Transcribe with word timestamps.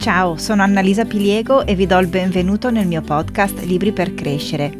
Ciao, 0.00 0.38
sono 0.38 0.62
Annalisa 0.62 1.04
Piliego 1.04 1.66
e 1.66 1.74
vi 1.74 1.84
do 1.84 1.98
il 1.98 2.06
benvenuto 2.06 2.70
nel 2.70 2.86
mio 2.86 3.02
podcast 3.02 3.60
Libri 3.64 3.92
per 3.92 4.14
crescere. 4.14 4.74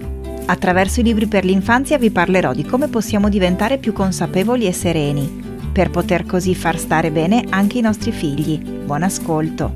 Attraverso 0.46 1.00
i 1.00 1.02
libri 1.02 1.26
per 1.26 1.44
l'infanzia 1.44 1.98
vi 1.98 2.10
parlerò 2.10 2.54
di 2.54 2.64
come 2.64 2.88
possiamo 2.88 3.28
diventare 3.28 3.76
più 3.76 3.92
consapevoli 3.92 4.64
e 4.64 4.72
sereni, 4.72 5.68
per 5.74 5.90
poter 5.90 6.24
così 6.24 6.54
far 6.54 6.78
stare 6.78 7.10
bene 7.10 7.44
anche 7.50 7.76
i 7.76 7.82
nostri 7.82 8.12
figli. 8.12 8.58
Buon 8.62 9.02
ascolto. 9.02 9.74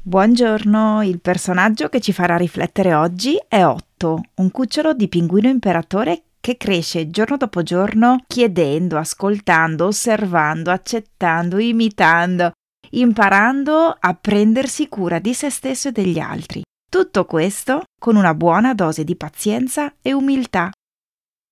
Buongiorno, 0.00 1.02
il 1.02 1.20
personaggio 1.20 1.90
che 1.90 2.00
ci 2.00 2.14
farà 2.14 2.38
riflettere 2.38 2.94
oggi 2.94 3.38
è 3.46 3.62
Otto, 3.62 4.22
un 4.36 4.50
cucciolo 4.50 4.94
di 4.94 5.08
pinguino 5.08 5.50
imperatore 5.50 6.22
che 6.40 6.56
cresce 6.56 7.10
giorno 7.10 7.36
dopo 7.36 7.62
giorno 7.62 8.24
chiedendo, 8.26 8.96
ascoltando, 8.96 9.84
osservando, 9.84 10.70
accettando, 10.70 11.58
imitando 11.58 12.52
imparando 12.92 13.96
a 13.98 14.14
prendersi 14.14 14.88
cura 14.88 15.18
di 15.18 15.34
se 15.34 15.50
stesso 15.50 15.88
e 15.88 15.92
degli 15.92 16.18
altri. 16.18 16.62
Tutto 16.90 17.24
questo 17.24 17.84
con 17.98 18.16
una 18.16 18.34
buona 18.34 18.74
dose 18.74 19.04
di 19.04 19.16
pazienza 19.16 19.94
e 20.02 20.12
umiltà. 20.12 20.70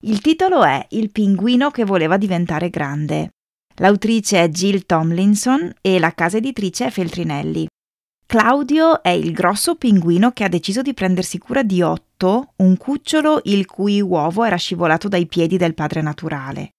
Il 0.03 0.21
titolo 0.21 0.65
è 0.65 0.85
Il 0.91 1.11
pinguino 1.11 1.71
che 1.71 1.85
voleva 1.85 2.17
diventare 2.17 2.69
grande. 2.69 3.31
L'autrice 3.77 4.43
è 4.43 4.49
Jill 4.49 4.85
Tomlinson 4.85 5.73
e 5.81 5.99
la 5.99 6.13
casa 6.13 6.37
editrice 6.37 6.87
è 6.87 6.91
Feltrinelli. 6.91 7.67
Claudio 8.27 9.03
è 9.03 9.09
il 9.09 9.33
grosso 9.33 9.75
pinguino 9.77 10.33
che 10.33 10.45
ha 10.45 10.49
deciso 10.49 10.83
di 10.83 10.95
prendersi 10.95 11.39
cura 11.39 11.63
di 11.63 11.83
Otto, 11.83 12.53
un 12.57 12.77
cucciolo 12.77 13.41
il 13.45 13.67
cui 13.67 14.01
uovo 14.01 14.45
era 14.45 14.57
scivolato 14.57 15.09
dai 15.09 15.27
piedi 15.27 15.57
del 15.57 15.75
padre 15.75 16.03
naturale. 16.03 16.71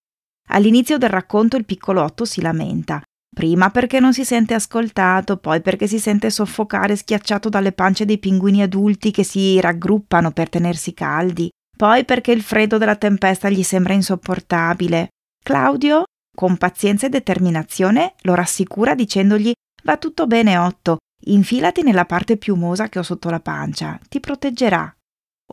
All'inizio 0.49 0.97
del 0.97 1.09
racconto 1.09 1.57
il 1.57 1.65
piccolo 1.65 2.03
Otto 2.03 2.25
si 2.25 2.41
lamenta. 2.41 3.01
Prima 3.33 3.69
perché 3.69 4.01
non 4.01 4.13
si 4.13 4.25
sente 4.25 4.53
ascoltato, 4.53 5.37
poi 5.37 5.61
perché 5.61 5.87
si 5.87 5.99
sente 5.99 6.29
soffocare 6.29 6.97
schiacciato 6.97 7.47
dalle 7.47 7.71
pance 7.71 8.03
dei 8.03 8.17
pinguini 8.17 8.61
adulti 8.61 9.09
che 9.11 9.23
si 9.23 9.59
raggruppano 9.61 10.31
per 10.31 10.49
tenersi 10.49 10.93
caldi, 10.93 11.49
poi 11.77 12.03
perché 12.03 12.33
il 12.33 12.41
freddo 12.41 12.77
della 12.77 12.97
tempesta 12.97 13.49
gli 13.49 13.63
sembra 13.63 13.93
insopportabile. 13.93 15.09
Claudio, 15.41 16.03
con 16.35 16.57
pazienza 16.57 17.07
e 17.07 17.09
determinazione, 17.09 18.15
lo 18.21 18.35
rassicura 18.35 18.95
dicendogli 18.95 19.53
Va 19.83 19.97
tutto 19.97 20.27
bene, 20.27 20.57
Otto, 20.57 20.97
infilati 21.25 21.81
nella 21.83 22.05
parte 22.05 22.37
piumosa 22.37 22.89
che 22.89 22.99
ho 22.99 23.03
sotto 23.03 23.29
la 23.29 23.39
pancia, 23.39 23.99
ti 24.09 24.19
proteggerà. 24.19 24.93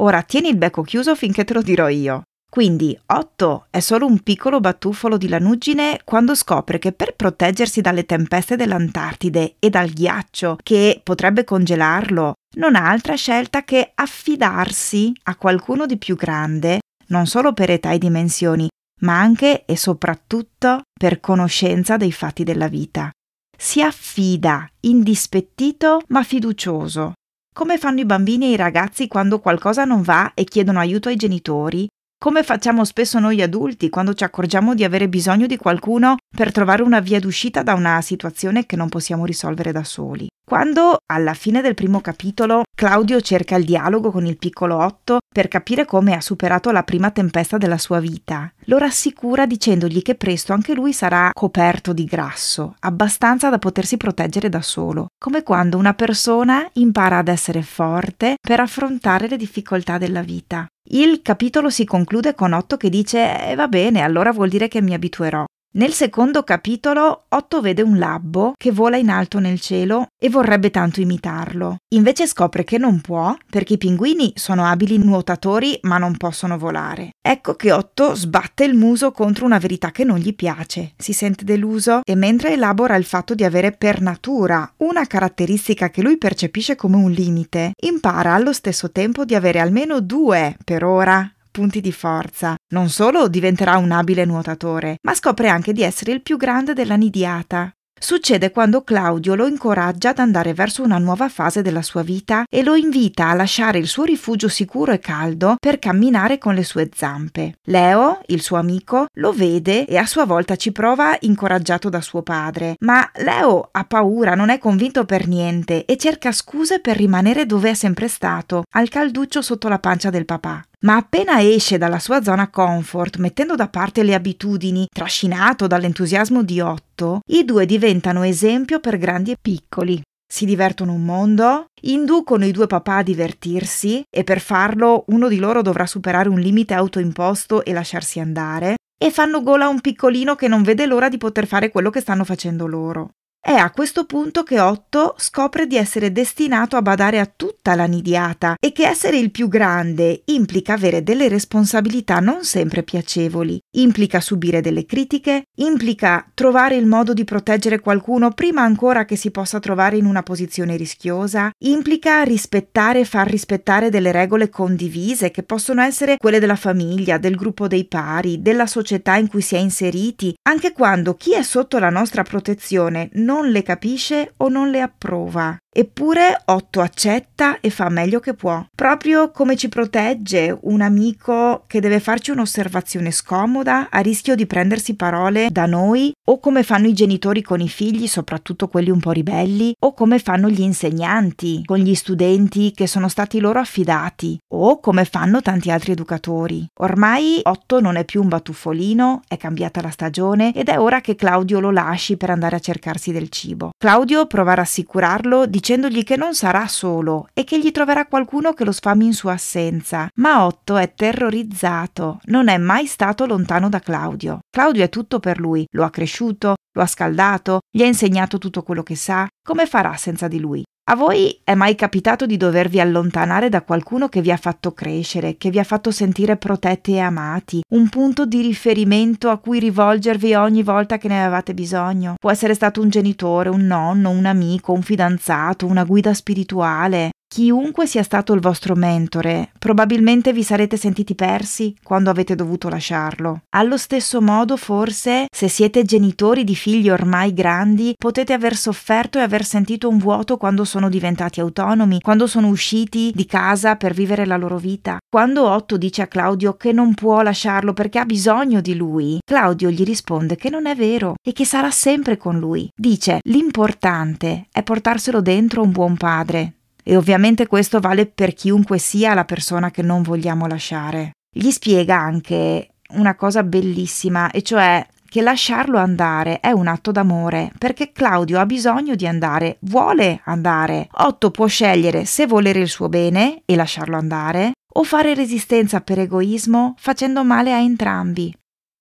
Ora 0.00 0.22
tieni 0.22 0.48
il 0.48 0.56
becco 0.56 0.82
chiuso 0.82 1.14
finché 1.14 1.44
te 1.44 1.54
lo 1.54 1.62
dirò 1.62 1.88
io. 1.88 2.22
Quindi 2.50 2.98
Otto 3.06 3.66
è 3.68 3.80
solo 3.80 4.06
un 4.06 4.20
piccolo 4.20 4.58
batuffolo 4.58 5.18
di 5.18 5.28
lanuggine 5.28 6.00
quando 6.02 6.34
scopre 6.34 6.78
che 6.78 6.92
per 6.92 7.14
proteggersi 7.14 7.82
dalle 7.82 8.06
tempeste 8.06 8.56
dell'Antartide 8.56 9.56
e 9.58 9.68
dal 9.68 9.90
ghiaccio 9.90 10.56
che 10.62 11.00
potrebbe 11.02 11.44
congelarlo, 11.44 12.32
non 12.56 12.74
ha 12.74 12.88
altra 12.88 13.14
scelta 13.16 13.64
che 13.64 13.92
affidarsi 13.94 15.12
a 15.24 15.36
qualcuno 15.36 15.84
di 15.84 15.98
più 15.98 16.16
grande, 16.16 16.80
non 17.08 17.26
solo 17.26 17.52
per 17.52 17.70
età 17.70 17.92
e 17.92 17.98
dimensioni, 17.98 18.68
ma 19.02 19.20
anche 19.20 19.64
e 19.66 19.76
soprattutto 19.76 20.82
per 20.98 21.20
conoscenza 21.20 21.96
dei 21.98 22.12
fatti 22.12 22.44
della 22.44 22.68
vita. 22.68 23.10
Si 23.56 23.82
affida, 23.82 24.68
indispettito 24.80 26.00
ma 26.08 26.22
fiducioso, 26.22 27.12
come 27.54 27.76
fanno 27.76 28.00
i 28.00 28.06
bambini 28.06 28.46
e 28.46 28.50
i 28.52 28.56
ragazzi 28.56 29.06
quando 29.08 29.40
qualcosa 29.40 29.84
non 29.84 30.00
va 30.02 30.32
e 30.34 30.44
chiedono 30.44 30.78
aiuto 30.78 31.08
ai 31.08 31.16
genitori, 31.16 31.86
come 32.18 32.42
facciamo 32.42 32.84
spesso 32.84 33.20
noi 33.20 33.40
adulti 33.40 33.88
quando 33.88 34.12
ci 34.12 34.24
accorgiamo 34.24 34.74
di 34.74 34.82
avere 34.82 35.08
bisogno 35.08 35.46
di 35.46 35.56
qualcuno 35.56 36.16
per 36.34 36.52
trovare 36.52 36.82
una 36.82 37.00
via 37.00 37.18
d'uscita 37.20 37.62
da 37.62 37.74
una 37.74 38.00
situazione 38.00 38.66
che 38.66 38.76
non 38.76 38.88
possiamo 38.88 39.24
risolvere 39.24 39.72
da 39.72 39.84
soli. 39.84 40.28
Quando, 40.48 41.00
alla 41.04 41.34
fine 41.34 41.60
del 41.60 41.74
primo 41.74 42.00
capitolo, 42.00 42.62
Claudio 42.74 43.20
cerca 43.20 43.56
il 43.56 43.66
dialogo 43.66 44.10
con 44.10 44.24
il 44.24 44.38
piccolo 44.38 44.76
Otto 44.76 45.18
per 45.28 45.46
capire 45.46 45.84
come 45.84 46.14
ha 46.14 46.22
superato 46.22 46.70
la 46.70 46.84
prima 46.84 47.10
tempesta 47.10 47.58
della 47.58 47.76
sua 47.76 48.00
vita, 48.00 48.50
lo 48.64 48.78
rassicura 48.78 49.44
dicendogli 49.44 50.00
che 50.00 50.14
presto 50.14 50.54
anche 50.54 50.72
lui 50.72 50.94
sarà 50.94 51.30
coperto 51.34 51.92
di 51.92 52.04
grasso, 52.04 52.76
abbastanza 52.80 53.50
da 53.50 53.58
potersi 53.58 53.98
proteggere 53.98 54.48
da 54.48 54.62
solo, 54.62 55.08
come 55.22 55.42
quando 55.42 55.76
una 55.76 55.92
persona 55.92 56.66
impara 56.74 57.18
ad 57.18 57.28
essere 57.28 57.60
forte 57.62 58.36
per 58.40 58.60
affrontare 58.60 59.28
le 59.28 59.36
difficoltà 59.36 59.98
della 59.98 60.22
vita. 60.22 60.66
Il 60.90 61.20
capitolo 61.20 61.68
si 61.68 61.84
conclude 61.84 62.34
con 62.34 62.54
Otto 62.54 62.78
che 62.78 62.88
dice: 62.88 63.50
eh, 63.50 63.54
Va 63.54 63.68
bene, 63.68 64.00
allora 64.00 64.32
vuol 64.32 64.48
dire 64.48 64.68
che 64.68 64.80
mi 64.80 64.94
abituerò. 64.94 65.44
Nel 65.78 65.92
secondo 65.92 66.42
capitolo 66.42 67.26
Otto 67.28 67.60
vede 67.60 67.82
un 67.82 67.98
labbo 67.98 68.54
che 68.56 68.72
vola 68.72 68.96
in 68.96 69.10
alto 69.10 69.38
nel 69.38 69.60
cielo 69.60 70.08
e 70.20 70.28
vorrebbe 70.28 70.70
tanto 70.70 71.00
imitarlo. 71.00 71.76
Invece 71.94 72.26
scopre 72.26 72.64
che 72.64 72.78
non 72.78 73.00
può 73.00 73.36
perché 73.48 73.74
i 73.74 73.78
pinguini 73.78 74.32
sono 74.34 74.64
abili 74.64 74.98
nuotatori 74.98 75.78
ma 75.82 75.96
non 75.98 76.16
possono 76.16 76.58
volare. 76.58 77.10
Ecco 77.22 77.54
che 77.54 77.70
Otto 77.70 78.16
sbatte 78.16 78.64
il 78.64 78.74
muso 78.74 79.12
contro 79.12 79.44
una 79.44 79.58
verità 79.58 79.92
che 79.92 80.02
non 80.02 80.18
gli 80.18 80.34
piace, 80.34 80.94
si 80.96 81.12
sente 81.12 81.44
deluso 81.44 82.00
e 82.02 82.16
mentre 82.16 82.54
elabora 82.54 82.96
il 82.96 83.04
fatto 83.04 83.36
di 83.36 83.44
avere 83.44 83.70
per 83.70 84.00
natura 84.00 84.68
una 84.78 85.06
caratteristica 85.06 85.90
che 85.90 86.02
lui 86.02 86.18
percepisce 86.18 86.74
come 86.74 86.96
un 86.96 87.12
limite, 87.12 87.70
impara 87.82 88.34
allo 88.34 88.52
stesso 88.52 88.90
tempo 88.90 89.24
di 89.24 89.36
avere 89.36 89.60
almeno 89.60 90.00
due, 90.00 90.56
per 90.64 90.82
ora, 90.82 91.32
punti 91.50 91.80
di 91.80 91.92
forza. 91.92 92.54
Non 92.72 92.88
solo 92.88 93.28
diventerà 93.28 93.76
un 93.76 93.90
abile 93.90 94.24
nuotatore, 94.24 94.96
ma 95.02 95.14
scopre 95.14 95.48
anche 95.48 95.72
di 95.72 95.82
essere 95.82 96.12
il 96.12 96.22
più 96.22 96.36
grande 96.36 96.72
della 96.72 96.96
nidiata. 96.96 97.72
Succede 98.00 98.52
quando 98.52 98.82
Claudio 98.82 99.34
lo 99.34 99.48
incoraggia 99.48 100.10
ad 100.10 100.20
andare 100.20 100.54
verso 100.54 100.82
una 100.82 100.98
nuova 100.98 101.28
fase 101.28 101.62
della 101.62 101.82
sua 101.82 102.02
vita 102.02 102.44
e 102.48 102.62
lo 102.62 102.76
invita 102.76 103.28
a 103.28 103.34
lasciare 103.34 103.78
il 103.78 103.88
suo 103.88 104.04
rifugio 104.04 104.48
sicuro 104.48 104.92
e 104.92 105.00
caldo 105.00 105.56
per 105.58 105.80
camminare 105.80 106.38
con 106.38 106.54
le 106.54 106.62
sue 106.62 106.88
zampe. 106.94 107.54
Leo, 107.64 108.20
il 108.26 108.40
suo 108.40 108.56
amico, 108.56 109.06
lo 109.14 109.32
vede 109.32 109.84
e 109.84 109.96
a 109.96 110.06
sua 110.06 110.24
volta 110.24 110.54
ci 110.54 110.70
prova 110.70 111.16
incoraggiato 111.20 111.88
da 111.88 112.00
suo 112.00 112.22
padre, 112.22 112.76
ma 112.80 113.10
Leo 113.16 113.68
ha 113.72 113.84
paura, 113.84 114.34
non 114.36 114.50
è 114.50 114.58
convinto 114.58 115.04
per 115.04 115.26
niente 115.26 115.84
e 115.84 115.96
cerca 115.96 116.30
scuse 116.30 116.80
per 116.80 116.96
rimanere 116.96 117.46
dove 117.46 117.70
è 117.70 117.74
sempre 117.74 118.06
stato, 118.06 118.62
al 118.74 118.88
calduccio 118.88 119.42
sotto 119.42 119.66
la 119.68 119.80
pancia 119.80 120.10
del 120.10 120.24
papà. 120.24 120.62
Ma 120.84 120.94
appena 120.94 121.42
esce 121.42 121.76
dalla 121.76 121.98
sua 121.98 122.22
zona 122.22 122.50
comfort, 122.50 123.16
mettendo 123.16 123.56
da 123.56 123.68
parte 123.68 124.04
le 124.04 124.14
abitudini, 124.14 124.86
trascinato 124.88 125.66
dall'entusiasmo 125.66 126.44
di 126.44 126.60
Otto, 126.60 127.20
i 127.30 127.44
due 127.44 127.66
diventano 127.66 128.22
esempio 128.22 128.78
per 128.78 128.96
grandi 128.96 129.32
e 129.32 129.38
piccoli. 129.40 130.00
Si 130.30 130.44
divertono 130.44 130.92
un 130.92 131.04
mondo, 131.04 131.66
inducono 131.82 132.44
i 132.44 132.52
due 132.52 132.68
papà 132.68 132.96
a 132.96 133.02
divertirsi 133.02 134.04
e 134.08 134.22
per 134.22 134.40
farlo 134.40 135.04
uno 135.08 135.26
di 135.26 135.38
loro 135.38 135.62
dovrà 135.62 135.84
superare 135.84 136.28
un 136.28 136.38
limite 136.38 136.74
autoimposto 136.74 137.64
e 137.64 137.72
lasciarsi 137.72 138.20
andare, 138.20 138.76
e 138.96 139.10
fanno 139.10 139.42
gola 139.42 139.64
a 139.64 139.68
un 139.68 139.80
piccolino 139.80 140.36
che 140.36 140.46
non 140.46 140.62
vede 140.62 140.86
l'ora 140.86 141.08
di 141.08 141.18
poter 141.18 141.46
fare 141.46 141.70
quello 141.70 141.90
che 141.90 142.00
stanno 142.00 142.24
facendo 142.24 142.66
loro. 142.66 143.10
È 143.48 143.54
a 143.54 143.70
questo 143.70 144.04
punto 144.04 144.42
che 144.42 144.60
Otto 144.60 145.14
scopre 145.16 145.66
di 145.66 145.78
essere 145.78 146.12
destinato 146.12 146.76
a 146.76 146.82
badare 146.82 147.18
a 147.18 147.24
tutta 147.24 147.74
la 147.74 147.86
nidiata 147.86 148.56
e 148.60 148.72
che 148.72 148.86
essere 148.86 149.16
il 149.16 149.30
più 149.30 149.48
grande 149.48 150.20
implica 150.26 150.74
avere 150.74 151.02
delle 151.02 151.28
responsabilità 151.28 152.18
non 152.20 152.44
sempre 152.44 152.82
piacevoli, 152.82 153.58
implica 153.76 154.20
subire 154.20 154.60
delle 154.60 154.84
critiche, 154.84 155.44
implica 155.60 156.30
trovare 156.34 156.76
il 156.76 156.84
modo 156.84 157.14
di 157.14 157.24
proteggere 157.24 157.80
qualcuno 157.80 158.32
prima 158.32 158.60
ancora 158.60 159.06
che 159.06 159.16
si 159.16 159.30
possa 159.30 159.60
trovare 159.60 159.96
in 159.96 160.04
una 160.04 160.22
posizione 160.22 160.76
rischiosa, 160.76 161.50
implica 161.64 162.24
rispettare 162.24 163.00
e 163.00 163.04
far 163.06 163.30
rispettare 163.30 163.88
delle 163.88 164.12
regole 164.12 164.50
condivise 164.50 165.30
che 165.30 165.42
possono 165.42 165.80
essere 165.80 166.18
quelle 166.18 166.38
della 166.38 166.54
famiglia, 166.54 167.16
del 167.16 167.36
gruppo 167.36 167.66
dei 167.66 167.86
pari, 167.86 168.42
della 168.42 168.66
società 168.66 169.16
in 169.16 169.28
cui 169.28 169.40
si 169.40 169.54
è 169.54 169.58
inseriti, 169.58 170.34
anche 170.42 170.72
quando 170.72 171.14
chi 171.14 171.32
è 171.32 171.42
sotto 171.42 171.78
la 171.78 171.88
nostra 171.88 172.22
protezione 172.22 173.08
non 173.14 173.36
le 173.46 173.62
capisce 173.62 174.32
o 174.38 174.48
non 174.48 174.70
le 174.70 174.80
approva. 174.80 175.56
Eppure 175.70 176.40
Otto 176.46 176.80
accetta 176.80 177.60
e 177.60 177.68
fa 177.70 177.88
meglio 177.88 178.20
che 178.20 178.34
può, 178.34 178.64
proprio 178.74 179.30
come 179.30 179.54
ci 179.54 179.68
protegge 179.68 180.56
un 180.62 180.80
amico 180.80 181.64
che 181.66 181.80
deve 181.80 182.00
farci 182.00 182.30
un'osservazione 182.30 183.10
scomoda 183.10 183.88
a 183.90 184.00
rischio 184.00 184.34
di 184.34 184.46
prendersi 184.46 184.96
parole 184.96 185.48
da 185.50 185.66
noi, 185.66 186.12
o 186.28 186.40
come 186.40 186.62
fanno 186.62 186.86
i 186.86 186.94
genitori 186.94 187.42
con 187.42 187.60
i 187.60 187.68
figli, 187.68 188.06
soprattutto 188.06 188.68
quelli 188.68 188.90
un 188.90 188.98
po' 188.98 189.12
ribelli, 189.12 189.74
o 189.78 189.92
come 189.92 190.18
fanno 190.18 190.48
gli 190.48 190.62
insegnanti 190.62 191.62
con 191.64 191.78
gli 191.78 191.94
studenti 191.94 192.72
che 192.72 192.86
sono 192.86 193.08
stati 193.08 193.38
loro 193.38 193.60
affidati, 193.60 194.38
o 194.54 194.80
come 194.80 195.04
fanno 195.04 195.42
tanti 195.42 195.70
altri 195.70 195.92
educatori. 195.92 196.66
Ormai 196.80 197.40
Otto 197.42 197.80
non 197.80 197.96
è 197.96 198.04
più 198.04 198.22
un 198.22 198.28
batuffolino, 198.28 199.22
è 199.28 199.36
cambiata 199.36 199.82
la 199.82 199.90
stagione 199.90 200.52
ed 200.54 200.68
è 200.68 200.78
ora 200.78 201.00
che 201.00 201.14
Claudio 201.14 201.60
lo 201.60 201.70
lasci 201.70 202.16
per 202.16 202.30
andare 202.30 202.56
a 202.56 202.60
cercarsi 202.60 203.12
del 203.12 203.28
cibo. 203.28 203.70
Claudio 203.76 204.26
prova 204.26 204.52
a 204.52 204.56
rassicurarlo 204.56 205.46
dicendogli 205.58 206.04
che 206.04 206.16
non 206.16 206.34
sarà 206.34 206.68
solo 206.68 207.26
e 207.34 207.42
che 207.42 207.58
gli 207.58 207.72
troverà 207.72 208.06
qualcuno 208.06 208.52
che 208.52 208.64
lo 208.64 208.70
sfami 208.70 209.06
in 209.06 209.12
sua 209.12 209.32
assenza. 209.32 210.08
Ma 210.14 210.44
Otto 210.44 210.76
è 210.76 210.94
terrorizzato, 210.94 212.20
non 212.26 212.46
è 212.46 212.56
mai 212.58 212.86
stato 212.86 213.26
lontano 213.26 213.68
da 213.68 213.80
Claudio. 213.80 214.38
Claudio 214.48 214.84
è 214.84 214.88
tutto 214.88 215.18
per 215.18 215.40
lui, 215.40 215.66
lo 215.72 215.82
ha 215.82 215.90
cresciuto, 215.90 216.54
lo 216.72 216.82
ha 216.82 216.86
scaldato, 216.86 217.58
gli 217.68 217.82
ha 217.82 217.86
insegnato 217.86 218.38
tutto 218.38 218.62
quello 218.62 218.84
che 218.84 218.94
sa. 218.94 219.26
Come 219.42 219.66
farà 219.66 219.96
senza 219.96 220.28
di 220.28 220.38
lui? 220.38 220.62
A 220.90 220.96
voi 220.96 221.38
è 221.44 221.52
mai 221.52 221.74
capitato 221.74 222.24
di 222.24 222.38
dovervi 222.38 222.80
allontanare 222.80 223.50
da 223.50 223.60
qualcuno 223.60 224.08
che 224.08 224.22
vi 224.22 224.32
ha 224.32 224.38
fatto 224.38 224.72
crescere, 224.72 225.36
che 225.36 225.50
vi 225.50 225.58
ha 225.58 225.64
fatto 225.64 225.90
sentire 225.90 226.38
protetti 226.38 226.94
e 226.94 227.00
amati, 227.00 227.60
un 227.74 227.90
punto 227.90 228.24
di 228.24 228.40
riferimento 228.40 229.28
a 229.28 229.36
cui 229.36 229.58
rivolgervi 229.58 230.32
ogni 230.32 230.62
volta 230.62 230.96
che 230.96 231.08
ne 231.08 231.20
avevate 231.20 231.52
bisogno? 231.52 232.14
Può 232.18 232.30
essere 232.30 232.54
stato 232.54 232.80
un 232.80 232.88
genitore, 232.88 233.50
un 233.50 233.66
nonno, 233.66 234.08
un 234.08 234.24
amico, 234.24 234.72
un 234.72 234.80
fidanzato, 234.80 235.66
una 235.66 235.84
guida 235.84 236.14
spirituale, 236.14 237.10
Chiunque 237.30 237.86
sia 237.86 238.02
stato 238.02 238.32
il 238.32 238.40
vostro 238.40 238.74
mentore, 238.74 239.52
probabilmente 239.58 240.32
vi 240.32 240.42
sarete 240.42 240.78
sentiti 240.78 241.14
persi 241.14 241.76
quando 241.82 242.08
avete 242.08 242.34
dovuto 242.34 242.70
lasciarlo. 242.70 243.42
Allo 243.50 243.76
stesso 243.76 244.22
modo, 244.22 244.56
forse, 244.56 245.26
se 245.30 245.46
siete 245.46 245.84
genitori 245.84 246.42
di 246.42 246.56
figli 246.56 246.88
ormai 246.88 247.34
grandi, 247.34 247.92
potete 247.96 248.32
aver 248.32 248.56
sofferto 248.56 249.18
e 249.18 249.22
aver 249.22 249.44
sentito 249.44 249.90
un 249.90 249.98
vuoto 249.98 250.38
quando 250.38 250.64
sono 250.64 250.88
diventati 250.88 251.38
autonomi, 251.38 252.00
quando 252.00 252.26
sono 252.26 252.48
usciti 252.48 253.12
di 253.14 253.26
casa 253.26 253.76
per 253.76 253.92
vivere 253.92 254.24
la 254.24 254.38
loro 254.38 254.56
vita. 254.56 254.96
Quando 255.08 255.48
Otto 255.48 255.76
dice 255.76 256.02
a 256.02 256.06
Claudio 256.06 256.56
che 256.56 256.72
non 256.72 256.94
può 256.94 257.20
lasciarlo 257.20 257.74
perché 257.74 257.98
ha 257.98 258.06
bisogno 258.06 258.62
di 258.62 258.74
lui, 258.74 259.18
Claudio 259.22 259.70
gli 259.70 259.84
risponde 259.84 260.34
che 260.36 260.48
non 260.48 260.66
è 260.66 260.74
vero 260.74 261.14
e 261.22 261.32
che 261.32 261.44
sarà 261.44 261.70
sempre 261.70 262.16
con 262.16 262.38
lui. 262.38 262.70
Dice: 262.74 263.20
L'importante 263.24 264.46
è 264.50 264.62
portarselo 264.62 265.20
dentro 265.20 265.62
un 265.62 265.70
buon 265.70 265.96
padre, 265.96 266.54
e 266.88 266.96
ovviamente 266.96 267.46
questo 267.46 267.80
vale 267.80 268.06
per 268.06 268.32
chiunque 268.32 268.78
sia 268.78 269.12
la 269.12 269.26
persona 269.26 269.70
che 269.70 269.82
non 269.82 270.00
vogliamo 270.00 270.46
lasciare. 270.46 271.10
Gli 271.30 271.50
spiega 271.50 271.98
anche 271.98 272.76
una 272.94 273.14
cosa 273.14 273.42
bellissima, 273.42 274.30
e 274.30 274.40
cioè 274.40 274.86
che 275.06 275.20
lasciarlo 275.20 275.76
andare 275.76 276.40
è 276.40 276.50
un 276.50 276.66
atto 276.66 276.90
d'amore, 276.90 277.52
perché 277.58 277.92
Claudio 277.92 278.40
ha 278.40 278.46
bisogno 278.46 278.94
di 278.94 279.06
andare, 279.06 279.58
vuole 279.60 280.22
andare. 280.24 280.88
Otto 280.92 281.30
può 281.30 281.46
scegliere 281.46 282.06
se 282.06 282.26
volere 282.26 282.60
il 282.60 282.68
suo 282.68 282.88
bene 282.88 283.42
e 283.44 283.54
lasciarlo 283.54 283.98
andare, 283.98 284.52
o 284.76 284.82
fare 284.82 285.12
resistenza 285.12 285.82
per 285.82 285.98
egoismo 285.98 286.74
facendo 286.78 287.22
male 287.22 287.52
a 287.52 287.58
entrambi. 287.58 288.34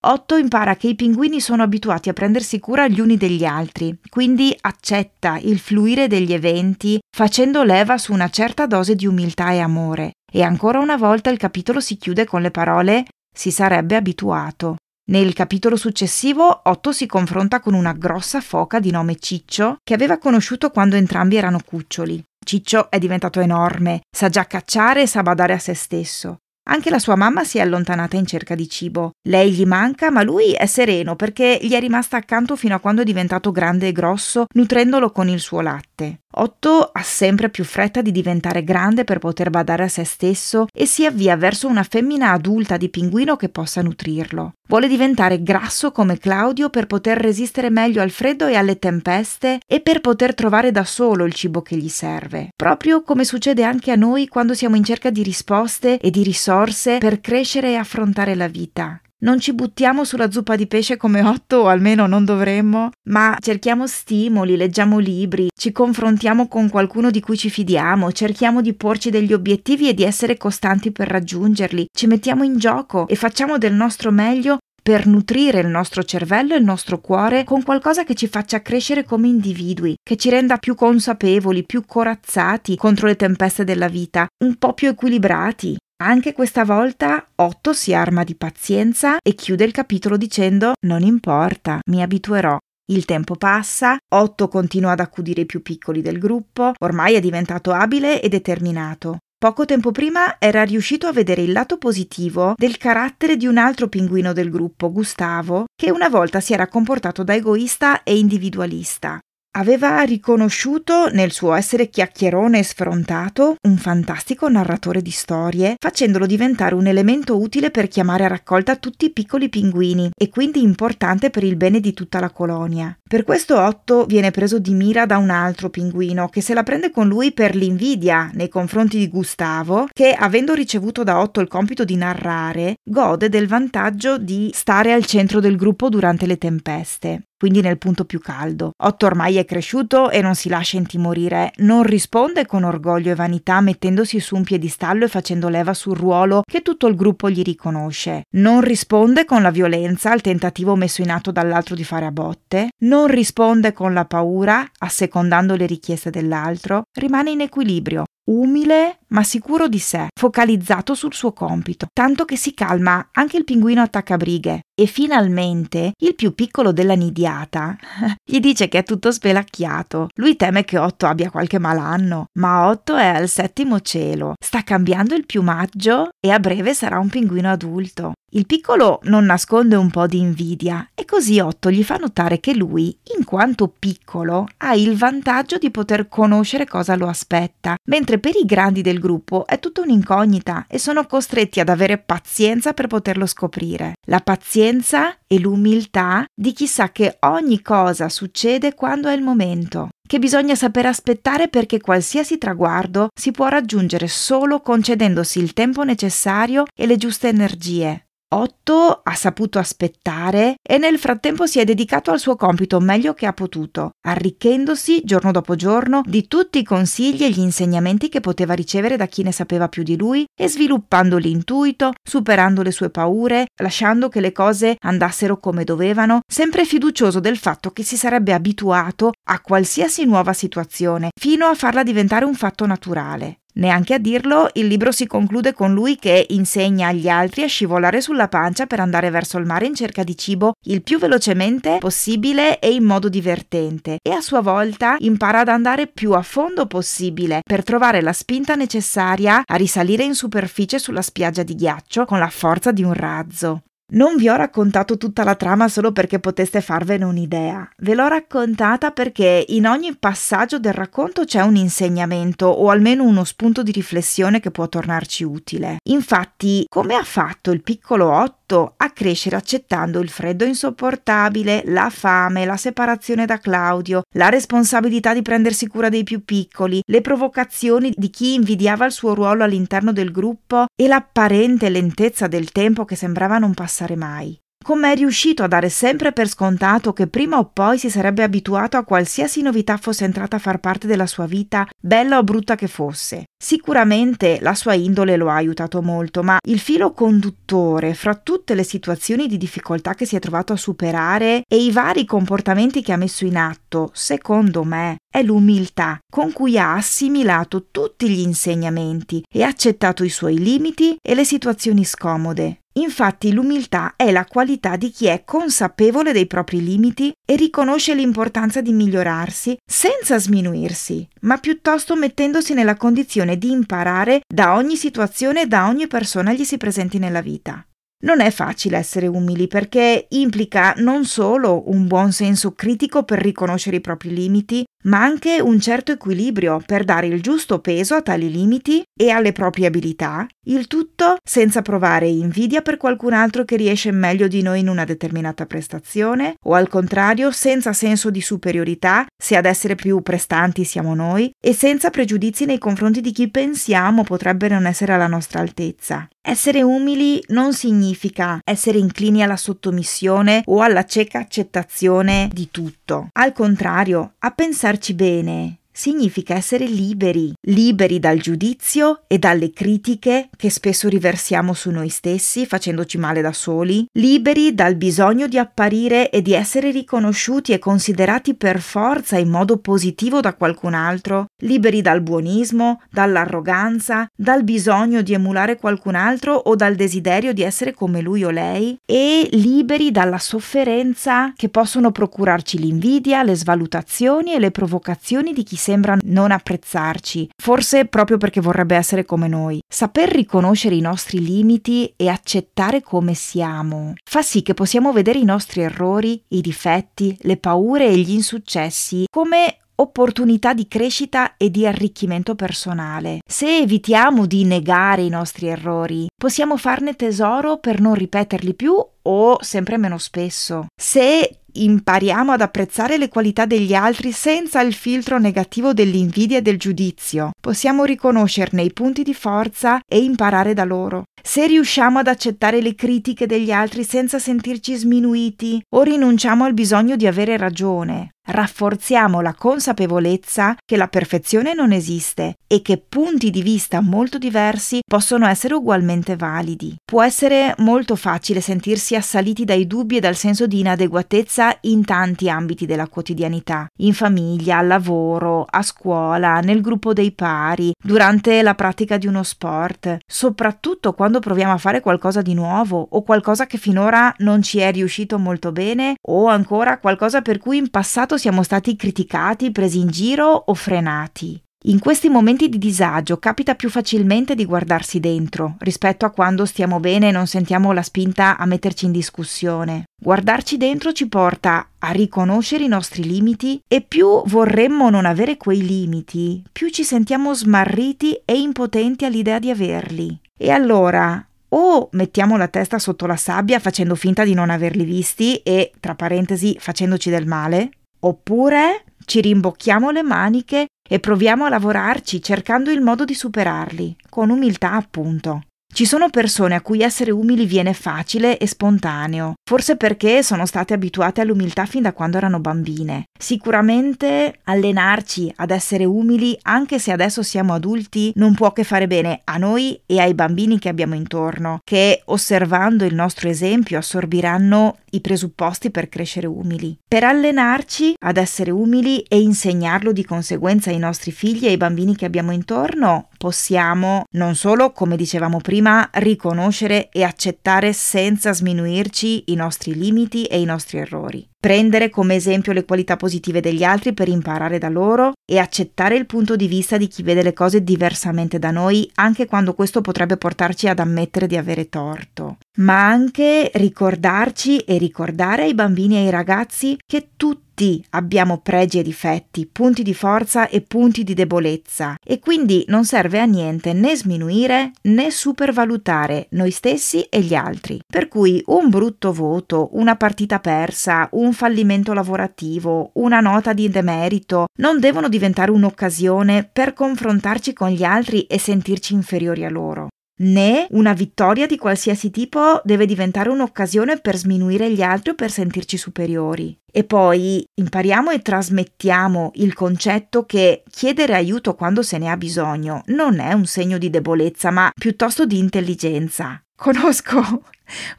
Otto 0.10 0.38
impara 0.38 0.78
che 0.78 0.88
i 0.88 0.96
pinguini 0.96 1.42
sono 1.42 1.64
abituati 1.64 2.08
a 2.08 2.14
prendersi 2.14 2.60
cura 2.60 2.88
gli 2.88 3.02
uni 3.02 3.18
degli 3.18 3.44
altri, 3.44 4.00
quindi 4.08 4.58
accetta 4.62 5.38
il 5.38 5.60
fluire 5.60 6.08
degli 6.08 6.32
eventi 6.32 6.98
facendo 7.14 7.64
leva 7.64 7.98
su 7.98 8.14
una 8.14 8.30
certa 8.30 8.68
dose 8.68 8.96
di 8.96 9.06
umiltà 9.06 9.52
e 9.52 9.60
amore. 9.60 10.12
E 10.32 10.44
ancora 10.44 10.80
una 10.80 10.96
volta 10.96 11.30
il 11.30 11.38
capitolo 11.38 11.82
si 11.82 11.98
chiude 11.98 12.24
con 12.24 12.42
le 12.42 12.52
parole 12.52 13.06
si 13.36 13.52
sarebbe 13.52 13.98
abituato. 13.98 14.78
Nel 15.10 15.34
capitolo 15.34 15.76
successivo 15.76 16.62
Otto 16.64 16.94
si 16.94 17.06
confronta 17.06 17.60
con 17.60 17.74
una 17.74 17.92
grossa 17.92 18.40
foca 18.40 18.80
di 18.80 18.92
nome 18.92 19.18
Ciccio 19.18 19.76
che 19.84 19.94
aveva 19.94 20.18
conosciuto 20.20 20.70
quando 20.70 20.96
entrambi 20.96 21.36
erano 21.36 21.60
cuccioli. 21.66 22.24
Ciccio 22.46 22.90
è 22.90 22.98
diventato 22.98 23.42
enorme, 23.42 24.04
sa 24.10 24.30
già 24.30 24.46
cacciare 24.46 25.02
e 25.02 25.08
sa 25.08 25.22
badare 25.22 25.52
a 25.52 25.60
se 25.60 25.74
stesso. 25.74 26.38
Anche 26.70 26.90
la 26.90 27.00
sua 27.00 27.16
mamma 27.16 27.46
si 27.46 27.60
è 27.60 27.62
allontanata 27.62 28.18
in 28.18 28.26
cerca 28.26 28.54
di 28.54 28.68
cibo. 28.68 29.12
Lei 29.30 29.52
gli 29.52 29.66
manca, 29.66 30.12
ma 30.12 30.22
lui 30.22 30.52
è 30.52 30.66
sereno 30.66 31.16
perché 31.16 31.58
gli 31.62 31.72
è 31.72 31.80
rimasta 31.80 32.18
accanto 32.18 32.58
fino 32.58 32.76
a 32.76 32.80
quando 32.80 33.02
è 33.02 33.06
diventato 33.06 33.52
grande 33.52 33.88
e 33.88 33.92
grosso, 33.94 34.46
nutrendolo 34.54 35.12
con 35.12 35.30
il 35.30 35.40
suo 35.40 35.62
latte. 35.62 36.24
Otto 36.40 36.92
ha 36.92 37.02
sempre 37.02 37.50
più 37.50 37.64
fretta 37.64 38.02
di 38.02 38.12
diventare 38.12 38.64
grande 38.64 39.04
per 39.04 39.18
poter 39.18 39.50
badare 39.50 39.86
a 39.86 39.88
se 39.88 40.04
stesso 40.04 40.68
e 40.72 40.86
si 40.86 41.04
avvia 41.04 41.36
verso 41.36 41.68
una 41.68 41.82
femmina 41.82 42.32
adulta 42.32 42.78
di 42.78 42.90
pinguino 42.90 43.36
che 43.36 43.50
possa 43.50 43.82
nutrirlo. 43.82 44.54
Vuole 44.68 44.88
diventare 44.88 45.42
grasso 45.42 45.92
come 45.92 46.20
Claudio 46.20 46.70
per 46.70 46.86
poter 46.86 47.18
resistere 47.18 47.72
meglio 47.72 48.02
al 48.02 48.12
freddo 48.12 48.46
e 48.46 48.56
alle 48.56 48.78
tempeste 48.78 49.60
e 49.66 49.80
per 49.80 50.00
poter 50.00 50.36
trovare 50.36 50.72
da 50.72 50.84
solo 50.84 51.26
il 51.26 51.34
cibo 51.34 51.64
che 51.64 51.76
gli 51.76 51.90
serve. 51.90 52.50
Proprio 52.56 53.02
come 53.02 53.24
succede 53.24 53.64
anche 53.64 53.92
a 53.92 53.96
noi 53.96 54.28
quando 54.28 54.54
siamo 54.54 54.76
in 54.76 54.84
cerca 54.84 55.10
di 55.10 55.24
risposte 55.24 55.98
e 55.98 56.12
di 56.12 56.22
risorse 56.22 57.00
per 57.00 57.20
crescere 57.20 57.72
e 57.72 57.76
affrontare 57.76 58.36
la 58.36 58.48
vita. 58.48 59.02
Non 59.20 59.40
ci 59.40 59.52
buttiamo 59.52 60.04
sulla 60.04 60.30
zuppa 60.30 60.56
di 60.56 60.68
pesce 60.68 60.96
come 60.96 61.24
otto, 61.24 61.58
o 61.58 61.68
almeno 61.70 62.06
non 62.06 62.24
dovremmo, 62.24 62.92
ma 63.10 63.36
cerchiamo 63.40 63.88
stimoli, 63.88 64.56
leggiamo 64.56 65.00
libri, 65.00 65.48
ci 65.58 65.72
confrontiamo 65.72 66.48
con 66.48 66.70
qualcuno 66.70 67.10
di 67.10 67.20
cui 67.20 67.36
ci 67.36 67.50
fidiamo, 67.50 68.12
cerchiamo 68.12 68.62
di 68.62 68.76
porci 68.76 69.10
degli 69.10 69.34
obiettivi 69.34 69.90
e 69.90 69.96
di 69.96 70.04
essere 70.04 70.38
costanti 70.38 70.92
per 70.92 71.08
raggiungerli, 71.08 71.88
ci 71.92 72.06
mettiamo 72.06 72.44
in 72.44 72.60
gioco 72.60 73.08
e 73.08 73.16
facciamo 73.16 73.58
del 73.58 73.74
nostro 73.74 74.12
meglio 74.12 74.60
per 74.84 75.08
nutrire 75.08 75.62
il 75.62 75.68
nostro 75.68 76.04
cervello 76.04 76.54
e 76.54 76.60
il 76.60 76.64
nostro 76.64 77.02
cuore 77.02 77.44
con 77.44 77.64
qualcosa 77.64 78.04
che 78.04 78.14
ci 78.14 78.28
faccia 78.28 78.62
crescere 78.62 79.04
come 79.04 79.28
individui, 79.28 79.96
che 80.02 80.16
ci 80.16 80.30
renda 80.30 80.58
più 80.58 80.76
consapevoli, 80.76 81.66
più 81.66 81.84
corazzati 81.86 82.76
contro 82.78 83.08
le 83.08 83.16
tempeste 83.16 83.64
della 83.64 83.90
vita, 83.90 84.28
un 84.46 84.56
po' 84.58 84.74
più 84.74 84.88
equilibrati, 84.88 85.76
anche 86.00 86.34
questa 86.34 86.64
volta 86.64 87.26
Otto 87.36 87.74
si 87.74 87.94
arma 87.94 88.24
di 88.24 88.36
pazienza 88.36 89.18
e 89.18 89.34
chiude 89.34 89.64
il 89.64 89.72
capitolo 89.72 90.16
dicendo 90.18 90.74
Non 90.86 91.02
importa, 91.02 91.80
mi 91.90 92.02
abituerò. 92.02 92.58
Il 92.90 93.06
tempo 93.06 93.36
passa, 93.36 93.98
Otto 94.14 94.48
continua 94.48 94.92
ad 94.92 95.00
accudire 95.00 95.42
i 95.42 95.46
più 95.46 95.62
piccoli 95.62 96.02
del 96.02 96.20
gruppo, 96.20 96.74
ormai 96.80 97.16
è 97.16 97.20
diventato 97.20 97.72
abile 97.72 98.22
e 98.22 98.30
determinato. 98.30 99.18
Poco 99.38 99.66
tempo 99.66 99.92
prima 99.92 100.38
era 100.40 100.64
riuscito 100.64 101.08
a 101.08 101.12
vedere 101.12 101.42
il 101.42 101.52
lato 101.52 101.78
positivo 101.78 102.54
del 102.56 102.78
carattere 102.78 103.36
di 103.36 103.46
un 103.46 103.58
altro 103.58 103.88
pinguino 103.88 104.34
del 104.34 104.50
gruppo, 104.50 104.92
Gustavo, 104.92 105.66
che 105.76 105.92
una 105.92 106.10
volta 106.10 106.40
si 106.40 106.54
era 106.54 106.68
comportato 106.68 107.24
da 107.24 107.36
egoista 107.36 108.04
e 108.04 108.18
individualista 108.18 109.20
aveva 109.58 110.02
riconosciuto 110.02 111.10
nel 111.10 111.32
suo 111.32 111.54
essere 111.54 111.90
chiacchierone 111.90 112.60
e 112.60 112.64
sfrontato 112.64 113.56
un 113.64 113.78
fantastico 113.78 114.48
narratore 114.48 115.02
di 115.02 115.10
storie, 115.10 115.76
facendolo 115.80 116.28
diventare 116.28 116.76
un 116.76 116.86
elemento 116.86 117.40
utile 117.40 117.72
per 117.72 117.88
chiamare 117.88 118.26
a 118.26 118.28
raccolta 118.28 118.76
tutti 118.76 119.06
i 119.06 119.12
piccoli 119.12 119.50
pinguini 119.50 120.12
e 120.16 120.30
quindi 120.30 120.62
importante 120.62 121.32
per 121.32 121.44
il 121.44 121.56
bene 121.56 121.80
di 121.80 121.94
tutta 121.94 122.20
la 122.20 122.30
colonia. 122.30 122.96
Per 123.08 123.24
questo 123.24 123.60
Otto 123.60 124.06
viene 124.06 124.32
preso 124.32 124.60
di 124.60 124.74
mira 124.74 125.06
da 125.06 125.18
un 125.18 125.32
altro 125.32 125.70
pinguino 125.70 126.30
che 126.30 126.42
se 126.42 126.54
la 126.54 126.64
prende 126.64 126.92
con 126.92 127.08
lui 127.08 127.32
per 127.32 127.56
l'invidia 127.56 128.30
nei 128.34 128.50
confronti 128.50 128.98
di 129.00 129.08
Gustavo, 129.08 129.88
che 129.92 130.12
avendo 130.12 130.54
ricevuto 130.54 131.04
da 131.04 131.20
Otto 131.20 131.40
il 131.40 131.48
compito 131.48 131.84
di 131.84 131.96
narrare, 131.96 132.76
gode 132.84 133.30
del 133.30 133.48
vantaggio 133.48 134.18
di 134.18 134.52
stare 134.54 134.94
al 134.94 135.06
centro 135.06 135.40
del 135.40 135.56
gruppo 135.56 135.90
durante 135.90 136.28
le 136.28 136.38
tempeste 136.38 137.27
quindi 137.38 137.62
nel 137.62 137.78
punto 137.78 138.06
più 138.06 138.20
caldo. 138.20 138.72
Otto 138.76 139.06
ormai 139.06 139.38
è 139.38 139.46
cresciuto 139.46 140.10
e 140.10 140.22
non 140.22 140.36
si 140.36 140.50
lascia 140.50 140.78
intimorire, 140.78 141.52
non 141.58 141.84
risponde 141.84 142.46
con 142.46 142.64
orgoglio 142.64 143.12
e 143.12 143.16
vanità 143.16 143.62
mettendosi 143.62 144.20
su 144.20 144.36
un 144.36 144.44
piedistallo 144.44 145.06
e 145.06 145.10
facendo 145.10 145.50
leva 145.50 145.74
sul 145.74 145.96
ruolo 145.96 146.42
che 146.46 146.62
tutto 146.62 146.88
il 146.88 146.96
gruppo 146.96 147.30
gli 147.30 147.44
riconosce, 147.44 148.24
non 148.32 148.62
risponde 148.62 149.26
con 149.26 149.42
la 149.42 149.52
violenza 149.52 150.12
al 150.12 150.22
tentativo 150.22 150.76
messo 150.76 151.02
in 151.02 151.12
atto 151.12 151.32
dall'altro 151.32 151.76
di 151.76 151.84
fare 151.84 152.06
a 152.06 152.12
botte, 152.12 152.70
non 152.80 153.08
risponde 153.08 153.74
con 153.74 153.94
la 153.94 154.06
paura, 154.06 154.66
assecondando 154.80 155.56
le 155.56 155.66
richieste 155.66 156.10
dell'altro, 156.10 156.84
rimane 156.94 157.32
in 157.32 157.42
equilibrio, 157.42 158.04
umile 158.30 159.00
ma 159.10 159.24
sicuro 159.24 159.68
di 159.68 159.80
sé, 159.80 160.08
focalizzato 160.14 160.96
sul 160.96 161.14
suo 161.14 161.34
compito, 161.34 161.88
tanto 161.94 162.26
che 162.26 162.36
si 162.36 162.54
calma 162.54 163.10
anche 163.12 163.38
il 163.38 163.44
pinguino 163.44 163.82
attaccabrighe. 163.82 164.62
E 164.80 164.86
finalmente 164.86 165.94
il 165.98 166.14
più 166.14 166.36
piccolo 166.36 166.72
della 166.72 166.94
nidiata 166.94 167.76
gli 168.24 168.40
dice 168.40 168.68
che 168.68 168.80
è 168.80 168.84
tutto 168.84 169.12
spelacchiato. 169.12 170.10
Lui 170.16 170.36
teme 170.36 170.66
che 170.66 170.78
Otto 170.78 171.08
abbia 171.08 171.32
qualche 171.32 171.58
malanno, 171.58 172.28
ma 172.40 172.68
Otto 172.68 172.96
è 172.96 173.08
al 173.08 173.28
settimo 173.28 173.80
cielo, 173.80 174.34
sta 174.40 174.62
cambiando 174.62 175.16
il 175.16 175.26
piumaggio 175.26 176.10
e 176.20 176.30
a 176.30 176.40
breve 176.40 176.76
sarà 176.76 177.00
un 177.00 177.10
pinguino 177.10 177.50
adulto. 177.50 178.14
Il 178.32 178.46
piccolo 178.46 179.00
non 179.04 179.24
nasconde 179.24 179.78
un 179.78 179.90
po' 179.90 180.06
di 180.06 180.20
invidia 180.20 180.90
e 180.94 181.06
così 181.06 181.40
Otto 181.40 181.72
gli 181.72 181.84
fa 181.84 181.96
notare 181.96 182.42
che 182.42 182.54
lui, 182.54 182.96
in 183.18 183.24
quanto 183.24 183.70
piccolo, 183.70 184.48
ha 184.58 184.76
il 184.76 184.98
vantaggio 184.98 185.58
di 185.58 185.72
poter 185.72 186.10
conoscere 186.10 186.68
cosa 186.68 186.98
lo 186.98 187.08
aspetta, 187.08 187.78
mentre 187.86 188.20
per 188.20 188.36
i 188.36 188.46
grandi 188.46 188.82
del 188.82 188.97
gruppo 189.00 189.46
è 189.46 189.60
tutta 189.60 189.82
un'incognita 189.82 190.66
e 190.68 190.80
sono 190.80 191.06
costretti 191.06 191.60
ad 191.60 191.70
avere 191.70 191.98
pazienza 191.98 192.74
per 192.74 192.88
poterlo 192.88 193.26
scoprire. 193.26 193.94
La 194.08 194.20
pazienza 194.20 195.18
e 195.28 195.40
l'umiltà 195.40 196.26
di 196.34 196.54
chi 196.54 196.68
sa 196.68 196.92
che 196.92 197.18
ogni 197.22 197.62
cosa 197.62 198.10
succede 198.10 198.74
quando 198.74 199.10
è 199.10 199.14
il 199.14 199.22
momento 199.22 199.90
che 200.08 200.20
bisogna 200.20 200.56
saper 200.56 200.86
aspettare 200.86 201.50
perché 201.50 201.82
qualsiasi 201.82 202.38
traguardo 202.38 203.10
si 203.14 203.32
può 203.32 203.50
raggiungere 203.50 204.08
solo 204.08 204.62
concedendosi 204.62 205.40
il 205.40 205.52
tempo 205.52 205.84
necessario 205.84 206.64
e 206.74 206.88
le 206.88 206.96
giuste 206.96 207.28
energie. 207.28 208.07
Otto 208.30 209.00
ha 209.04 209.16
saputo 209.16 209.58
aspettare 209.58 210.56
e 210.62 210.78
nel 210.78 211.00
frattempo 211.00 211.46
si 211.46 211.60
è 211.60 211.64
dedicato 211.64 212.12
al 212.12 212.20
suo 212.20 212.36
compito 212.36 212.82
meglio 212.82 213.14
che 213.14 213.26
ha 213.26 213.32
potuto, 213.32 213.92
arricchendosi 214.06 215.02
giorno 215.06 215.32
dopo 215.32 215.56
giorno 215.56 216.02
di 216.06 216.28
tutti 216.28 216.60
i 216.60 216.64
consigli 216.64 217.24
e 217.24 217.30
gli 217.30 217.40
insegnamenti 217.40 218.10
che 218.10 218.20
poteva 218.20 218.54
ricevere 218.54 218.98
da 218.98 219.06
chi 219.06 219.24
ne 219.24 219.32
sapeva 219.32 219.70
più 219.70 219.82
di 219.82 219.96
lui 219.96 220.26
e 220.38 220.50
sviluppando 220.50 221.16
l'intuito, 221.16 221.94
superando 222.04 222.64
le 222.64 222.72
sue 222.72 222.90
paure, 222.90 223.46
lasciando 223.62 224.10
che 224.10 224.20
le 224.20 224.34
cose 224.34 224.76
andassero 224.78 225.40
come 225.40 225.64
dovevano, 225.64 226.20
sempre 226.30 226.66
fiducioso 226.66 227.22
del 227.22 227.38
fatto 227.38 227.72
che 227.72 227.84
si 227.84 227.96
sarebbe 227.96 228.34
abituato 228.34 229.14
a 229.30 229.40
qualsiasi 229.40 230.04
nuova 230.04 230.34
situazione, 230.34 231.12
fino 231.18 231.46
a 231.46 231.56
farla 231.56 231.82
diventare 231.82 232.26
un 232.26 232.36
fatto 232.36 232.66
naturale. 232.66 233.38
Neanche 233.58 233.96
a 233.96 233.98
dirlo, 233.98 234.50
il 234.54 234.68
libro 234.68 234.92
si 234.92 235.08
conclude 235.08 235.54
con 235.54 235.74
lui 235.74 235.96
che 235.96 236.28
insegna 236.30 236.90
agli 236.90 237.08
altri 237.08 237.42
a 237.42 237.48
scivolare 237.48 238.02
sulla 238.02 238.28
pancia 238.28 238.68
per 238.68 238.80
andare 238.80 239.10
verso 239.10 239.40
il 239.40 239.46
mare 239.46 239.66
in 239.66 239.74
cerca 239.74 240.04
di 240.04 240.16
cibo 240.16 240.54
il 240.66 240.84
più 240.84 241.00
velocemente 241.00 241.78
possibile 241.80 242.60
e 242.60 242.72
in 242.72 242.84
modo 242.84 243.10
divertente 243.10 243.98
e 244.02 244.12
a 244.12 244.22
sua 244.22 244.42
volta 244.42 244.96
impara 245.00 245.40
ad 245.40 245.48
andare 245.48 245.88
più 245.88 246.14
a 246.14 246.22
fondo 246.22 246.68
possibile 246.68 247.42
per 247.44 247.64
trovare 247.64 248.02
la 248.02 248.14
spinta 248.14 248.54
necessaria 248.54 249.42
a 249.44 249.56
risalire 249.56 250.04
in 250.04 250.14
superficie 250.14 250.78
sulla 250.78 251.02
spiaggia 251.02 251.42
di 251.42 251.56
ghiaccio 251.56 252.06
con 252.06 252.20
la 252.20 252.30
forza 252.30 252.72
di 252.72 252.84
un 252.84 252.94
razzo. 252.94 253.62
Non 253.90 254.18
vi 254.18 254.28
ho 254.28 254.36
raccontato 254.36 254.98
tutta 254.98 255.24
la 255.24 255.36
trama 255.36 255.70
solo 255.70 255.94
perché 255.94 256.20
poteste 256.20 256.60
farvene 256.60 257.06
un'idea. 257.06 257.70
Ve 257.78 257.96
l'ho 257.96 258.08
raccontata 258.10 258.92
perché 258.92 259.46
in 259.48 259.66
ogni 259.66 259.96
passaggio 259.96 260.60
del 260.60 260.74
racconto 260.74 261.24
c'è 261.24 261.42
un 261.42 261.56
insegnamento 261.56 262.48
o 262.48 262.70
almeno 262.70 263.06
uno 263.06 263.24
spunto 263.24 263.64
di 263.64 263.72
riflessione 263.72 264.42
che 264.42 264.52
può 264.52 264.68
tornarci 264.68 265.24
utile. 265.24 265.78
Infatti, 265.84 266.66
come 266.68 266.96
ha 266.96 267.04
fatto 267.04 267.52
il 267.52 267.64
piccolo 267.64 268.12
Otto 268.12 268.37
a 268.50 268.92
crescere 268.92 269.36
accettando 269.36 270.00
il 270.00 270.10
freddo 270.10 270.46
insopportabile, 270.46 271.64
la 271.66 271.90
fame, 271.90 272.46
la 272.46 272.56
separazione 272.56 273.26
da 273.26 273.40
Claudio, 273.40 274.04
la 274.16 274.30
responsabilità 274.30 275.14
di 275.14 275.22
prendersi 275.22 275.68
cura 275.68 275.90
dei 275.90 276.04
più 276.04 276.24
piccoli, 276.24 276.82
le 276.86 277.02
provocazioni 277.02 277.94
di 277.96 278.10
chi 278.10 278.36
invidiava 278.36 278.86
il 278.86 278.94
suo 278.94 279.14
ruolo 279.14 279.44
all'interno 279.44 279.92
del 279.92 280.12
gruppo 280.12 280.66
e 280.74 280.88
l'apparente 280.88 281.70
lentezza 281.70 282.28
del 282.28 282.52
tempo 282.52 282.86
che 282.86 282.96
sembrava 282.96 283.38
non 283.38 283.54
passare 283.54 283.98
mai. 283.98 284.40
Come 284.64 284.92
è 284.92 284.96
riuscito 284.96 285.44
a 285.44 285.48
dare 285.48 285.70
sempre 285.70 286.12
per 286.12 286.28
scontato 286.28 286.92
che 286.92 287.08
prima 287.08 287.38
o 287.38 287.50
poi 287.54 287.78
si 287.78 287.90
sarebbe 287.90 288.24
abituato 288.24 288.76
a 288.76 288.84
qualsiasi 288.84 289.42
novità 289.42 289.78
fosse 289.78 290.04
entrata 290.04 290.36
a 290.36 290.40
far 290.40 290.60
parte 290.60 290.88
della 290.88 291.06
sua 291.06 291.26
vita, 291.26 291.66
bella 291.80 292.18
o 292.18 292.24
brutta 292.24 292.56
che 292.56 292.68
fosse. 292.68 293.24
Sicuramente 293.40 294.40
la 294.42 294.56
sua 294.56 294.74
indole 294.74 295.16
lo 295.16 295.30
ha 295.30 295.36
aiutato 295.36 295.84
molto, 295.84 296.24
ma 296.24 296.40
il 296.48 296.60
filo 296.60 296.92
conduttore 296.92 297.94
fra 297.94 298.16
tutte 298.16 298.56
le 298.56 298.64
situazioni 298.64 299.28
di 299.28 299.38
difficoltà 299.38 299.94
che 299.94 300.06
si 300.06 300.16
è 300.16 300.20
trovato 300.20 300.54
a 300.54 300.58
superare 300.58 301.44
e 301.48 301.58
i 301.58 301.72
vari 301.72 302.04
comportamenti 302.06 302.82
che 302.82 302.94
ha 302.94 302.98
messo 302.98 303.26
in 303.26 303.38
atto, 303.38 303.92
secondo 303.94 304.64
me, 304.64 304.98
è 305.08 305.22
l'umiltà 305.22 306.00
con 306.10 306.32
cui 306.32 306.58
ha 306.58 306.74
assimilato 306.74 307.68
tutti 307.70 308.10
gli 308.10 308.20
insegnamenti 308.20 309.24
e 309.32 309.44
accettato 309.44 310.04
i 310.04 310.10
suoi 310.10 310.40
limiti 310.40 310.98
e 311.00 311.14
le 311.14 311.24
situazioni 311.24 311.86
scomode. 311.86 312.62
Infatti 312.78 313.34
l'umiltà 313.34 313.94
è 313.96 314.12
la 314.12 314.26
qualità 314.26 314.76
di 314.76 314.92
chi 314.92 315.08
è 315.08 315.24
consapevole 315.26 316.12
dei 316.12 316.28
propri 316.28 316.64
limiti 316.64 317.12
e 317.30 317.36
riconosce 317.36 317.94
l'importanza 317.94 318.62
di 318.62 318.72
migliorarsi 318.72 319.58
senza 319.70 320.18
sminuirsi, 320.18 321.06
ma 321.22 321.38
piuttosto 321.38 321.98
mettendosi 321.98 322.54
nella 322.54 322.78
condizione 322.78 323.38
di 323.38 323.52
imparare 323.52 324.22
da 324.26 324.56
ogni 324.56 324.78
situazione 324.78 325.42
e 325.42 325.48
da 325.48 325.68
ogni 325.68 325.88
persona 325.88 326.32
gli 326.32 326.46
si 326.46 326.56
presenti 326.56 327.00
nella 327.00 327.22
vita. 327.22 327.68
Non 328.00 328.22
è 328.22 328.30
facile 328.30 328.78
essere 328.78 329.08
umili 329.08 329.48
perché 329.48 330.06
implica 330.10 330.74
non 330.78 331.04
solo 331.06 331.70
un 331.72 331.88
buon 331.88 332.12
senso 332.12 332.52
critico 332.52 333.04
per 333.04 333.20
riconoscere 333.20 333.78
i 333.78 333.82
propri 333.82 334.14
limiti, 334.14 334.64
ma 334.84 335.02
anche 335.02 335.42
un 335.42 335.60
certo 335.60 335.92
equilibrio 335.92 336.62
per 336.64 336.84
dare 336.84 337.08
il 337.08 337.22
giusto 337.22 337.60
peso 337.60 337.96
a 337.96 338.04
tali 338.04 338.30
limiti 338.30 338.84
e 338.96 339.10
alle 339.10 339.32
proprie 339.32 339.66
abilità, 339.66 340.28
il 340.46 340.68
tutto 340.68 341.18
senza 341.28 341.64
provare 341.64 342.08
invidia 342.08 342.62
per 342.62 342.78
qualcun 342.78 343.14
altro 343.14 343.44
che 343.44 343.56
riesce 343.56 343.92
meglio 343.92 344.28
di 344.28 344.44
noi 344.44 344.60
in 344.60 344.70
una 344.70 344.86
determinata 344.86 345.48
prestazione 345.48 346.36
o 346.46 346.54
al 346.54 346.70
contrario 346.70 347.32
senza 347.32 347.74
senso 347.74 348.12
di 348.12 348.22
superiorità 348.22 349.06
se 349.18 349.36
ad 349.36 349.46
essere 349.46 349.74
più 349.76 350.02
prestanti 350.02 350.64
siamo 350.64 350.94
noi 350.94 351.32
e 351.44 351.54
senza 351.54 351.90
pregiudizi 351.90 352.46
nei 352.46 352.60
confronti 352.60 353.02
di 353.02 353.12
chi 353.12 353.30
pensiamo 353.30 354.04
potrebbe 354.04 354.48
non 354.48 354.68
essere 354.68 354.94
alla 354.94 355.08
nostra 355.08 355.42
altezza. 355.42 356.08
Essere 356.30 356.62
umili 356.62 357.24
non 357.30 357.54
significa 357.54 358.42
essere 358.44 358.80
inclini 358.80 359.24
alla 359.24 359.38
sottomissione 359.38 360.44
o 360.48 360.62
alla 360.62 360.84
cieca 360.84 361.20
accettazione 361.20 362.28
di 362.34 362.50
tutto. 362.52 363.08
Al 363.14 363.32
contrario, 363.32 364.16
a 364.20 364.32
pensarci 364.32 364.94
bene, 364.94 365.60
significa 365.78 366.34
essere 366.34 366.66
liberi, 366.66 367.32
liberi 367.42 368.00
dal 368.00 368.18
giudizio 368.18 369.04
e 369.06 369.20
dalle 369.20 369.52
critiche 369.52 370.30
che 370.36 370.50
spesso 370.50 370.90
riversiamo 370.90 371.54
su 371.54 371.70
noi 371.70 371.90
stessi 371.90 372.48
facendoci 372.48 372.98
male 372.98 373.22
da 373.22 373.32
soli, 373.32 373.86
liberi 373.94 374.56
dal 374.56 374.76
bisogno 374.76 375.28
di 375.28 375.38
apparire 375.38 376.10
e 376.10 376.24
di 376.24 376.34
essere 376.34 376.72
riconosciuti 376.72 377.54
e 377.54 377.60
considerati 377.60 378.34
per 378.34 378.60
forza 378.60 379.20
in 379.20 379.30
modo 379.30 379.60
positivo 379.60 380.20
da 380.20 380.34
qualcun 380.34 380.74
altro, 380.74 381.28
liberi 381.44 381.82
dal 381.82 382.02
buonismo, 382.02 382.82
dall'arroganza, 382.90 384.10
dal 384.16 384.44
bisogno 384.44 385.04
di 385.04 385.14
emulare 385.14 385.58
qualcun 385.58 385.94
altro 385.94 386.34
o 386.34 386.56
dal 386.56 386.74
desiderio 386.74 387.34
di 387.34 387.44
essere 387.44 387.76
come 387.76 388.02
lui 388.02 388.24
o 388.24 388.32
lei 388.32 388.76
e 388.84 389.30
liberi 389.34 389.92
dalla 389.92 390.18
sofferenza 390.18 391.34
che 391.36 391.50
possono 391.50 391.92
procurarci 391.92 392.58
l'invidia, 392.58 393.22
le 393.22 393.36
svalutazioni 393.36 394.34
e 394.34 394.40
le 394.40 394.50
provocazioni 394.50 395.34
di 395.34 395.44
chi 395.44 395.56
sembra 395.68 395.98
non 396.04 396.32
apprezzarci, 396.32 397.30
forse 397.36 397.86
proprio 397.88 398.18
perché 398.18 398.40
vorrebbe 398.40 398.78
essere 398.78 399.04
come 399.04 399.28
noi. 399.28 399.60
Saper 399.68 400.10
riconoscere 400.10 400.76
i 400.76 400.82
nostri 400.82 401.22
limiti 401.22 401.94
e 401.98 402.08
accettare 402.08 402.82
come 402.82 403.14
siamo 403.14 403.96
fa 404.10 404.22
sì 404.22 404.42
che 404.42 404.54
possiamo 404.54 404.94
vedere 404.94 405.20
i 405.20 405.26
nostri 405.26 405.62
errori, 405.62 406.24
i 406.30 406.42
difetti, 406.42 407.18
le 407.22 407.38
paure 407.38 407.88
e 407.88 407.98
gli 407.98 408.12
insuccessi 408.12 409.06
come 409.12 409.58
opportunità 409.76 410.54
di 410.54 410.68
crescita 410.68 411.36
e 411.38 411.52
di 411.52 411.68
arricchimento 411.68 412.36
personale. 412.36 413.20
Se 413.28 413.58
evitiamo 413.58 414.26
di 414.26 414.44
negare 414.46 415.04
i 415.04 415.10
nostri 415.10 415.48
errori, 415.48 416.08
possiamo 416.16 416.58
farne 416.58 416.96
tesoro 416.96 417.58
per 417.58 417.80
non 417.80 417.94
ripeterli 417.94 418.54
più 418.54 418.74
o 419.02 419.38
sempre 419.42 419.78
meno 419.78 419.98
spesso. 419.98 420.68
Se 420.76 421.42
impariamo 421.64 422.32
ad 422.32 422.42
apprezzare 422.42 422.98
le 422.98 423.10
qualità 423.10 423.46
degli 423.46 423.74
altri 423.74 424.12
senza 424.12 424.62
il 424.62 424.74
filtro 424.74 425.20
negativo 425.20 425.74
dell'invidia 425.74 426.38
e 426.38 426.42
del 426.42 426.58
giudizio. 426.58 427.32
Possiamo 427.40 427.84
riconoscerne 427.84 428.62
i 428.64 428.74
punti 428.74 429.04
di 429.04 429.14
forza 429.14 429.80
e 429.88 430.00
imparare 430.00 430.54
da 430.54 430.64
loro. 430.64 431.04
Se 431.22 431.46
riusciamo 431.48 432.00
ad 432.00 432.08
accettare 432.08 432.62
le 432.62 432.76
critiche 432.76 433.26
degli 433.26 433.52
altri 433.52 433.84
senza 433.84 434.20
sentirci 434.20 434.76
sminuiti 434.76 435.62
o 435.76 435.84
rinunciamo 435.84 436.44
al 436.46 436.54
bisogno 436.54 436.96
di 436.96 437.08
avere 437.08 437.38
ragione, 437.38 438.12
rafforziamo 438.28 439.22
la 439.22 439.34
consapevolezza 439.34 440.56
che 440.66 440.78
la 440.78 440.88
perfezione 440.88 441.54
non 441.54 441.72
esiste 441.72 442.36
e 442.48 442.62
che 442.62 442.78
punti 442.78 443.30
di 443.30 443.42
vista 443.42 443.82
molto 443.82 444.18
diversi 444.18 444.80
possono 444.88 445.28
essere 445.28 445.54
ugualmente 445.54 446.16
validi. 446.16 446.76
Può 446.84 447.04
essere 447.04 447.54
molto 447.60 447.96
facile 447.96 448.42
sentirsi 448.42 448.96
assaliti 448.96 449.46
dai 449.46 449.68
dubbi 449.68 449.98
e 449.98 450.00
dal 450.00 450.16
senso 450.16 450.48
di 450.48 450.60
inadeguatezza 450.60 451.58
in 451.62 451.84
tanti 451.86 452.30
ambiti 452.30 452.66
della 452.66 452.88
quotidianità, 452.88 453.68
in 453.82 453.94
famiglia, 453.94 454.58
al 454.58 454.68
lavoro, 454.68 455.46
a 455.50 455.62
scuola, 455.62 456.40
nel 456.40 456.62
gruppo 456.62 456.94
dei 456.94 457.12
pari, 457.12 457.72
durante 457.82 458.42
la 458.42 458.56
pratica 458.56 458.98
di 458.98 459.08
uno 459.08 459.24
sport, 459.24 459.98
soprattutto 460.06 460.94
quando 460.94 461.20
proviamo 461.20 461.54
a 461.54 461.58
fare 461.58 461.82
qualcosa 461.82 462.22
di 462.22 462.34
nuovo 462.34 462.88
o 462.90 463.04
qualcosa 463.04 463.46
che 463.46 463.58
finora 463.58 464.14
non 464.20 464.42
ci 464.42 464.60
è 464.60 464.72
riuscito 464.72 465.18
molto 465.20 465.52
bene 465.52 465.96
o 466.02 466.28
ancora 466.28 466.80
qualcosa 466.80 467.22
per 467.22 467.40
cui 467.40 467.58
in 467.58 467.70
passato 467.70 468.17
siamo 468.18 468.44
stati 468.44 468.76
criticati, 468.76 469.52
presi 469.52 469.80
in 469.80 469.88
giro 469.88 470.28
o 470.28 470.54
frenati. 470.54 471.42
In 471.64 471.80
questi 471.80 472.08
momenti 472.08 472.50
di 472.50 472.60
disagio 472.60 473.18
capita 473.18 473.56
più 473.56 473.70
facilmente 473.70 474.36
di 474.36 474.46
guardarsi 474.46 475.00
dentro 475.00 475.56
rispetto 475.60 476.06
a 476.06 476.12
quando 476.12 476.46
stiamo 476.46 476.80
bene 476.80 477.10
e 477.10 477.12
non 477.12 477.28
sentiamo 477.28 477.74
la 477.74 477.82
spinta 477.82 478.38
a 478.38 478.46
metterci 478.46 478.86
in 478.86 478.92
discussione. 478.92 479.84
Guardarci 480.00 480.56
dentro 480.56 480.94
ci 480.94 481.10
porta 481.10 481.70
a 481.80 481.92
riconoscere 481.92 482.64
i 482.64 482.70
nostri 482.70 483.04
limiti 483.04 483.60
e 483.68 483.82
più 483.82 484.22
vorremmo 484.28 484.90
non 484.90 485.06
avere 485.06 485.36
quei 485.36 485.66
limiti, 485.66 486.44
più 486.52 486.70
ci 486.70 486.84
sentiamo 486.84 487.34
smarriti 487.34 488.22
e 488.24 488.40
impotenti 488.40 489.04
all'idea 489.04 489.40
di 489.40 489.50
averli. 489.50 490.18
E 490.38 490.52
allora 490.52 491.28
o 491.50 491.90
mettiamo 491.94 492.36
la 492.38 492.48
testa 492.48 492.78
sotto 492.78 493.06
la 493.06 493.16
sabbia 493.16 493.60
facendo 493.60 493.96
finta 493.96 494.24
di 494.24 494.34
non 494.34 494.50
averli 494.50 494.84
visti 494.84 495.38
e, 495.38 495.72
tra 495.80 495.96
parentesi, 495.96 496.58
facendoci 496.60 497.10
del 497.10 497.26
male, 497.26 497.72
oppure 498.00 498.84
ci 499.06 499.22
rimbocchiamo 499.22 499.92
le 499.92 500.04
maniche 500.04 500.68
e 500.88 501.00
proviamo 501.00 501.46
a 501.46 501.50
lavorarci 501.50 502.22
cercando 502.22 502.72
il 502.72 502.82
modo 502.82 503.06
di 503.06 503.14
superarli, 503.14 503.96
con 504.10 504.30
umiltà 504.30 504.74
appunto. 504.74 505.44
Ci 505.78 505.86
sono 505.86 506.10
persone 506.10 506.56
a 506.56 506.62
cui 506.62 506.82
essere 506.82 507.12
umili 507.12 507.46
viene 507.46 507.72
facile 507.72 508.40
e 508.40 508.48
spontaneo, 508.48 509.36
forse 509.48 509.78
perché 509.78 510.24
sono 510.24 510.48
state 510.48 510.74
abituate 510.74 511.22
all'umiltà 511.22 511.68
fin 511.68 511.84
da 511.84 511.94
quando 511.94 512.18
erano 512.18 512.40
bambine. 512.40 513.04
Sicuramente 513.16 514.40
allenarci 514.46 515.32
ad 515.36 515.52
essere 515.52 515.86
umili, 515.86 516.36
anche 516.42 516.80
se 516.80 516.92
adesso 516.92 517.22
siamo 517.22 517.54
adulti, 517.54 518.12
non 518.16 518.34
può 518.34 518.54
che 518.54 518.64
fare 518.64 518.88
bene 518.88 519.22
a 519.24 519.38
noi 519.38 519.80
e 519.86 520.00
ai 520.00 520.16
bambini 520.16 520.58
che 520.58 520.70
abbiamo 520.70 520.96
intorno, 520.96 521.60
che 521.64 522.02
osservando 522.06 522.84
il 522.84 522.96
nostro 522.96 523.30
esempio 523.30 523.78
assorbiranno 523.78 524.78
i 524.92 525.02
presupposti 525.02 525.70
per 525.70 525.90
crescere 525.90 526.26
umili. 526.26 526.76
Per 526.88 527.04
allenarci 527.04 527.94
ad 528.00 528.18
essere 528.18 528.50
umili 528.50 529.02
e 529.02 529.20
insegnarlo 529.20 529.92
di 529.92 530.04
conseguenza 530.04 530.72
ai 530.72 530.80
nostri 530.80 531.12
figli 531.12 531.46
e 531.46 531.50
ai 531.50 531.58
bambini 531.58 531.96
che 531.96 532.06
abbiamo 532.06 532.32
intorno, 532.32 533.10
possiamo 533.18 534.04
non 534.12 534.36
solo, 534.36 534.72
come 534.72 534.96
dicevamo 534.96 535.40
prima, 535.40 535.90
riconoscere 535.94 536.90
e 536.90 537.04
accettare 537.04 537.74
senza 537.74 538.34
sminuirci 538.34 539.32
i 539.32 539.36
nostri 539.36 539.76
limiti 539.76 540.26
e 540.26 540.40
i 540.40 540.46
nostri 540.46 540.78
errori. 540.78 541.28
Prendere 541.40 541.92
come 541.92 542.16
esempio 542.16 542.52
le 542.52 542.66
qualità 542.66 542.96
positive 542.96 543.42
degli 543.42 543.64
altri 543.64 543.94
per 543.94 544.08
imparare 544.08 544.58
da 544.58 544.70
loro 544.70 545.12
e 545.24 545.38
accettare 545.38 545.96
il 545.96 546.08
punto 546.08 546.36
di 546.36 546.48
vista 546.48 546.78
di 546.78 546.88
chi 546.88 547.04
vede 547.04 547.22
le 547.22 547.34
cose 547.34 547.64
diversamente 547.64 548.40
da 548.40 548.50
noi, 548.50 548.90
anche 548.96 549.28
quando 549.28 549.54
questo 549.54 549.82
potrebbe 549.82 550.18
portarci 550.18 550.68
ad 550.68 550.80
ammettere 550.80 551.28
di 551.28 551.38
avere 551.38 551.70
torto. 551.70 552.38
Ma 552.58 552.88
anche 552.88 553.52
ricordarci 553.54 554.60
e 554.60 554.78
ricordare 554.78 555.44
ai 555.44 555.54
bambini 555.54 555.96
e 555.96 556.00
ai 556.06 556.10
ragazzi 556.10 556.76
che 556.84 557.10
tutti 557.16 557.84
abbiamo 557.92 558.40
pregi 558.40 558.80
e 558.80 558.84
difetti, 558.84 559.48
punti 559.52 559.82
di 559.82 559.94
forza 559.94 560.48
e 560.48 560.62
punti 560.62 561.04
di 561.04 561.16
debolezza 561.16 561.96
e 562.04 562.20
quindi 562.20 562.64
non 562.68 562.86
serve 562.86 563.20
a 563.20 563.26
niente 563.26 563.74
né 563.74 563.96
sminuire 563.96 564.72
né 564.84 565.10
supervalutare 565.10 566.28
noi 566.32 566.52
stessi 566.52 567.02
e 567.04 567.22
gli 567.22 567.34
altri. 567.34 567.80
Per 567.86 568.08
cui 568.08 568.42
un 568.48 568.70
brutto 568.70 569.12
voto, 569.12 569.70
una 569.74 569.96
partita 569.96 570.40
persa, 570.40 571.10
un 571.14 571.27
fallimento 571.34 571.94
lavorativo, 571.94 572.92
una 572.94 573.20
nota 573.20 573.54
di 573.54 573.70
demerito 573.70 574.46
non 574.60 574.80
devono 574.80 575.10
diventare 575.10 575.52
un'occasione 575.52 576.50
per 576.52 576.74
confrontarci 576.74 577.54
con 577.54 577.70
gli 577.70 577.84
altri 577.84 578.24
e 578.24 578.40
sentirci 578.40 578.94
inferiori 578.94 579.46
a 579.46 579.50
loro 579.50 579.88
né 580.20 580.68
una 580.72 580.94
vittoria 580.94 581.46
di 581.46 581.58
qualsiasi 581.58 582.10
tipo 582.10 582.62
deve 582.64 582.86
diventare 582.86 583.30
un'occasione 583.30 584.00
per 584.00 584.18
sminuire 584.18 584.72
gli 584.72 584.82
altri 584.82 585.12
o 585.12 585.16
per 585.16 585.32
sentirci 585.32 585.78
superiori. 585.78 586.58
E 586.72 586.84
poi 586.84 587.44
impariamo 587.56 588.12
e 588.12 588.22
trasmettiamo 588.22 589.32
il 589.36 589.54
concetto 589.54 590.26
che 590.26 590.64
chiedere 590.70 591.16
aiuto 591.16 591.56
quando 591.56 591.82
se 591.82 591.98
ne 591.98 592.10
ha 592.10 592.18
bisogno 592.18 592.84
non 592.88 593.20
è 593.20 593.34
un 593.34 593.46
segno 593.46 593.78
di 593.78 593.90
debolezza, 593.90 594.52
ma 594.52 594.72
piuttosto 594.74 595.26
di 595.26 595.38
intelligenza. 595.38 596.42
Conosco 596.58 597.44